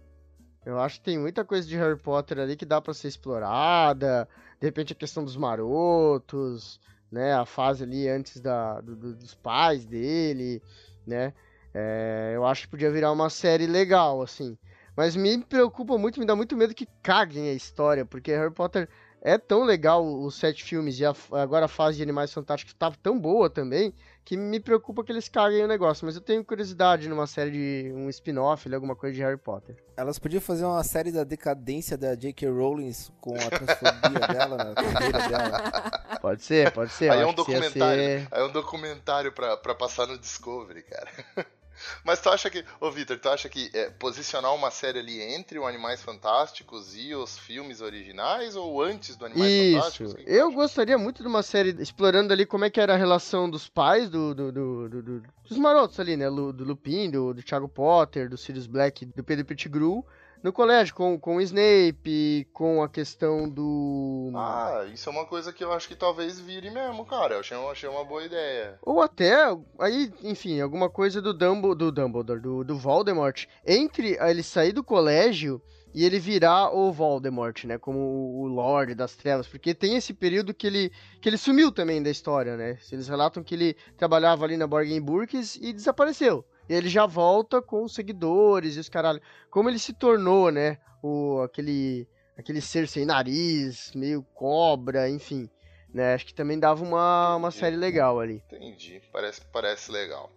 [0.65, 4.29] Eu acho que tem muita coisa de Harry Potter ali que dá pra ser explorada,
[4.61, 6.79] de repente a questão dos marotos,
[7.11, 10.61] né, a fase ali antes da, do- do- dos pais dele,
[11.05, 11.33] né,
[11.73, 14.57] é, eu acho que podia virar uma série legal, assim.
[14.95, 18.89] Mas me preocupa muito, me dá muito medo que caguem a história, porque Harry Potter
[19.23, 22.91] é tão legal os sete filmes e a- agora a fase de Animais Fantásticos tá
[23.03, 23.93] tão boa também,
[24.25, 26.05] que me preocupa que eles caguem o negócio.
[26.05, 29.75] Mas eu tenho curiosidade numa série de um spin-off, ali, alguma coisa de Harry Potter.
[29.95, 32.49] Elas podiam fazer uma série da decadência da J.K.
[32.49, 36.19] Rowling com a transfobia dela, na carreira dela.
[36.19, 37.11] Pode ser, pode ser.
[37.11, 38.03] Aí é um documentário.
[38.03, 41.09] ser- Aí é um documentário pra, pra passar no Discovery, cara.
[42.03, 42.63] Mas tu acha que.
[42.79, 47.13] Ô, Vitor, tu acha que é, posicionar uma série ali entre o Animais Fantásticos e
[47.15, 49.77] os filmes originais ou antes do Animais Isso.
[49.77, 50.11] Fantásticos?
[50.13, 50.55] O que que tu Eu acha?
[50.55, 54.09] gostaria muito de uma série explorando ali como é que era a relação dos pais
[54.09, 56.29] do, do, do- do- do- dos marotos ali, né?
[56.29, 60.05] Lu- Do Lupin, do, do Thiago Potter, do Sirius Black, do Pedro Pettigrew,
[60.43, 64.31] no colégio, com, com o Snape, com a questão do...
[64.35, 67.35] Ah, isso é uma coisa que eu acho que talvez vire mesmo, cara.
[67.35, 68.77] Eu achei, eu achei uma boa ideia.
[68.81, 69.35] Ou até,
[69.79, 74.83] aí, enfim, alguma coisa do, Dumbo, do Dumbledore, do, do Voldemort, entre ele sair do
[74.83, 75.61] colégio
[75.93, 80.53] e ele virar o Voldemort, né, como o Lorde das Trevas, porque tem esse período
[80.53, 84.57] que ele, que ele sumiu também da história, né, eles relatam que ele trabalhava ali
[84.57, 89.21] na Borgen Burkes e desapareceu, e ele já volta com os seguidores e os caralho,
[89.49, 92.07] como ele se tornou, né, o, aquele,
[92.37, 95.49] aquele ser sem nariz, meio cobra, enfim,
[95.93, 98.43] né, acho que também dava uma, uma série legal ali.
[98.51, 99.01] Entendi.
[99.11, 100.31] Parece, parece legal.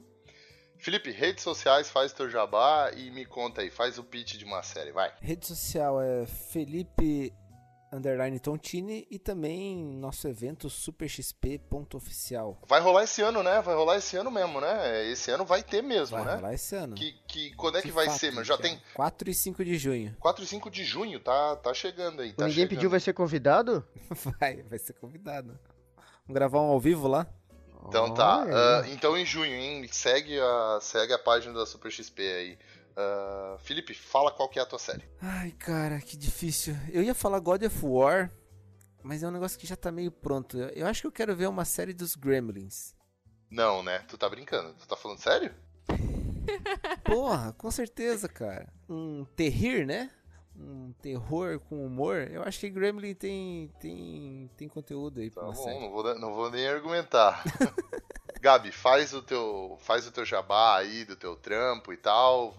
[0.85, 3.71] Felipe, redes sociais, faz teu jabá e me conta aí.
[3.71, 5.11] Faz o pitch de uma série, vai.
[5.23, 7.33] Rede social é Felipe
[7.95, 12.59] underline Tontini e também nosso evento superxp.oficial.
[12.67, 13.61] Vai rolar esse ano, né?
[13.63, 15.07] Vai rolar esse ano mesmo, né?
[15.11, 16.35] Esse ano vai ter mesmo, Vai né?
[16.37, 16.95] rolar esse ano.
[16.95, 18.45] Que, que, quando é que De vai fato, ser, meu?
[18.45, 20.17] Já tem 4 e 5 de junho.
[20.19, 22.33] 4 e 5 de junho, tá, tá chegando aí.
[22.33, 22.71] Tá Ninguém chegando.
[22.71, 23.85] pediu, vai ser convidado?
[24.41, 25.59] Vai, vai ser convidado.
[26.27, 27.27] Vamos gravar um ao vivo lá?
[27.87, 28.81] Então tá.
[28.83, 28.93] Aí.
[28.93, 29.87] então em junho, hein?
[29.91, 32.59] Segue a, segue a página da Super XP aí.
[32.97, 35.05] Ah, Felipe, fala qual que é a tua série.
[35.21, 36.77] Ai, cara, que difícil.
[36.93, 38.31] Eu ia falar God of War,
[39.03, 40.59] mas é um negócio que já tá meio pronto.
[40.59, 42.95] Eu, acho que eu quero ver uma série dos Gremlins.
[43.51, 43.99] Não, né?
[44.09, 44.75] Tu tá brincando.
[44.75, 45.55] Tu tá falando sério?
[47.05, 48.73] Porra, com certeza, cara.
[48.89, 50.11] Um terrir, né?
[50.57, 52.29] Um terror com humor.
[52.31, 56.19] Eu acho que Gremlin tem, tem, tem conteúdo aí pra Tá uma bom, não vou,
[56.19, 57.43] não vou nem argumentar.
[58.41, 62.55] Gabi, faz o teu faz o teu jabá aí do teu trampo e tal.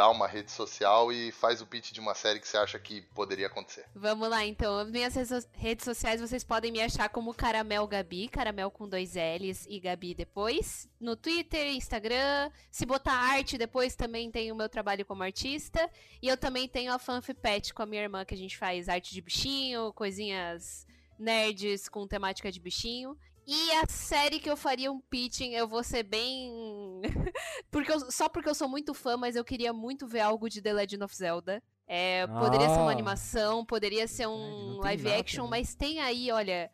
[0.00, 3.02] Dá uma rede social e faz o pitch de uma série que você acha que
[3.14, 3.84] poderia acontecer.
[3.94, 4.78] Vamos lá, então.
[4.78, 5.14] As minhas
[5.52, 10.14] redes- sociais vocês podem me achar como Caramel Gabi, Caramel com dois L's e Gabi
[10.14, 10.88] depois.
[10.98, 12.50] No Twitter, Instagram.
[12.70, 15.90] Se botar arte depois também tem o meu trabalho como artista.
[16.22, 19.12] E eu também tenho a FanFipet com a minha irmã, que a gente faz arte
[19.12, 20.86] de bichinho, coisinhas
[21.18, 23.14] nerds com temática de bichinho.
[23.52, 27.00] E a série que eu faria um pitching, eu vou ser bem.
[27.68, 30.62] porque eu- só porque eu sou muito fã, mas eu queria muito ver algo de
[30.62, 31.60] The Legend of Zelda.
[31.84, 32.92] É, poderia ser uma Ah.
[32.92, 35.50] animação, poderia ser um live nada, action, né?
[35.50, 36.70] mas tem aí, olha,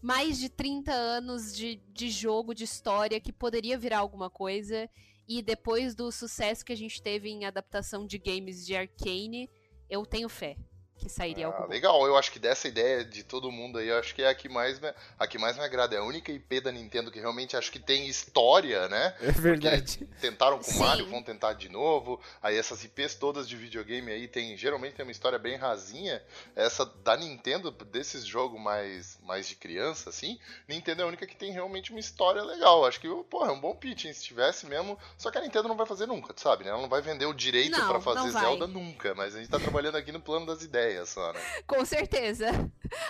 [0.00, 4.88] mais de 30 anos de, de jogo, de história, que poderia virar alguma coisa.
[5.26, 9.50] E depois do sucesso que a gente teve em adaptação de games de Arcane,
[9.88, 10.56] eu tenho fé
[11.00, 11.68] que sairia Ah, algo bom.
[11.68, 14.34] legal, eu acho que dessa ideia de todo mundo aí, eu acho que é a
[14.34, 15.96] que mais me, a que mais me agrada.
[15.96, 19.14] É a única IP da Nintendo que realmente acho que tem história, né?
[19.20, 20.06] É verdade.
[20.20, 20.78] Tentaram com o Sim.
[20.80, 22.20] Mario, vão tentar de novo.
[22.42, 26.22] Aí essas IPs todas de videogame aí tem geralmente tem uma história bem rasinha.
[26.54, 31.36] Essa da Nintendo desses jogos mais mais de criança assim, Nintendo é a única que
[31.36, 32.84] tem realmente uma história legal.
[32.84, 34.98] Acho que, porra, é um bom pitch, hein, se tivesse mesmo.
[35.16, 36.70] Só que a Nintendo não vai fazer nunca, tu sabe, né?
[36.70, 38.30] Ela não vai vender o direito pra fazer.
[38.30, 41.40] Zelda nunca, mas a gente tá trabalhando aqui no plano das ideias só, né?
[41.66, 42.46] Com certeza.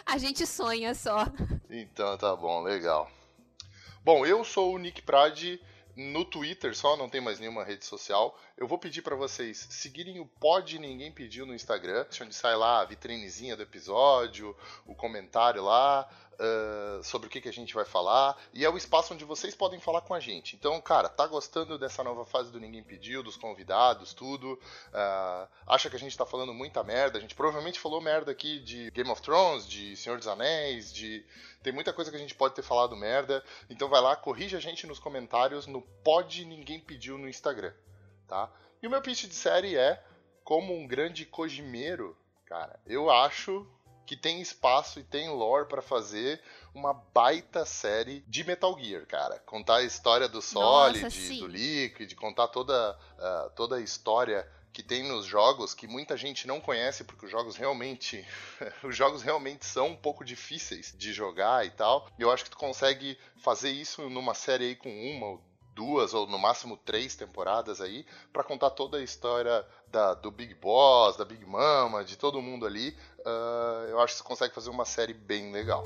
[0.04, 1.26] A gente sonha só.
[1.68, 3.10] Então tá bom, legal.
[4.02, 5.60] Bom, eu sou o Nick Prade
[5.96, 8.38] no Twitter só, não tem mais nenhuma rede social.
[8.60, 12.82] Eu vou pedir pra vocês seguirem o Pod Ninguém Pediu no Instagram, onde sai lá
[12.82, 14.54] a vitrinezinha do episódio,
[14.86, 16.06] o comentário lá
[16.38, 18.36] ah, sobre o que, que a gente vai falar.
[18.52, 20.56] E é o espaço onde vocês podem falar com a gente.
[20.56, 24.60] Então, cara, tá gostando dessa nova fase do Ninguém Pediu, dos convidados, tudo?
[24.92, 27.16] Ah, acha que a gente tá falando muita merda?
[27.16, 31.24] A gente provavelmente falou merda aqui de Game of Thrones, de Senhor dos Anéis, de
[31.62, 33.42] tem muita coisa que a gente pode ter falado merda.
[33.70, 37.72] Então vai lá, corrija a gente nos comentários no Pod Ninguém Pediu no Instagram,
[38.30, 38.48] tá?
[38.80, 40.00] E o meu pitch de série é
[40.44, 42.16] como um grande cojimeiro,
[42.46, 42.78] cara.
[42.86, 43.66] Eu acho
[44.06, 46.40] que tem espaço e tem lore pra fazer
[46.72, 49.38] uma baita série de Metal Gear, cara.
[49.40, 51.40] Contar a história do Solid, sim.
[51.40, 56.46] do Liquid, contar toda, ah, toda a história que tem nos jogos que muita gente
[56.46, 58.24] não conhece porque os jogos realmente
[58.84, 62.08] os jogos realmente são um pouco difíceis de jogar e tal.
[62.16, 65.49] E eu acho que tu consegue fazer isso numa série aí com uma ou
[65.80, 70.54] duas ou no máximo três temporadas aí pra contar toda a história da, do Big
[70.54, 72.94] Boss, da Big Mama, de todo mundo ali.
[73.24, 75.82] Ah, eu acho que você consegue fazer uma série bem legal.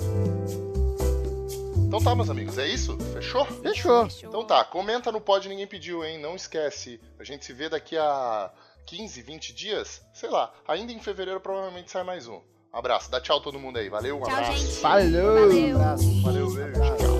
[1.86, 2.98] Então tá, meus amigos, é isso?
[3.12, 3.44] Fechou?
[3.44, 4.08] Fechou.
[4.24, 6.18] Então tá, comenta no Pod Ninguém Pediu, hein?
[6.18, 7.00] Não esquece.
[7.16, 8.50] A gente se vê daqui a
[8.86, 10.02] 15, 20 dias.
[10.12, 12.40] Sei lá, ainda em fevereiro provavelmente sai mais um.
[12.72, 13.88] Abraço, dá tchau todo mundo aí.
[13.88, 14.58] Valeu, um Tchau, abraço.
[14.58, 14.80] gente.
[14.80, 15.40] Falou!
[15.40, 15.76] Valeu.
[15.76, 16.22] Abraço.
[16.22, 16.72] Valeu, beijo.
[16.72, 17.13] Tchau.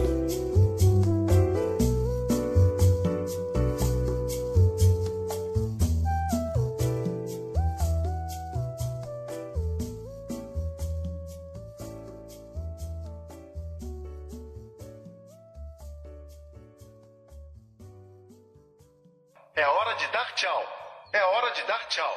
[21.55, 22.15] É hora de dar tchau.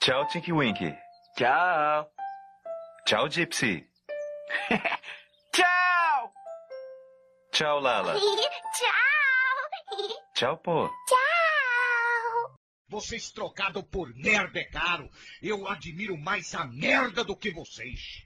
[0.00, 0.96] Tchau, Tinky Winky.
[1.36, 2.10] Tchau.
[3.04, 3.86] Tchau, Gypsy.
[5.52, 6.32] Tchau.
[7.52, 8.14] Tchau, Lala.
[8.74, 10.08] Tchau!
[10.34, 10.90] Tchau, pô.
[12.88, 15.08] Vocês trocado por merda é caro.
[15.42, 18.24] Eu admiro mais a merda do que vocês.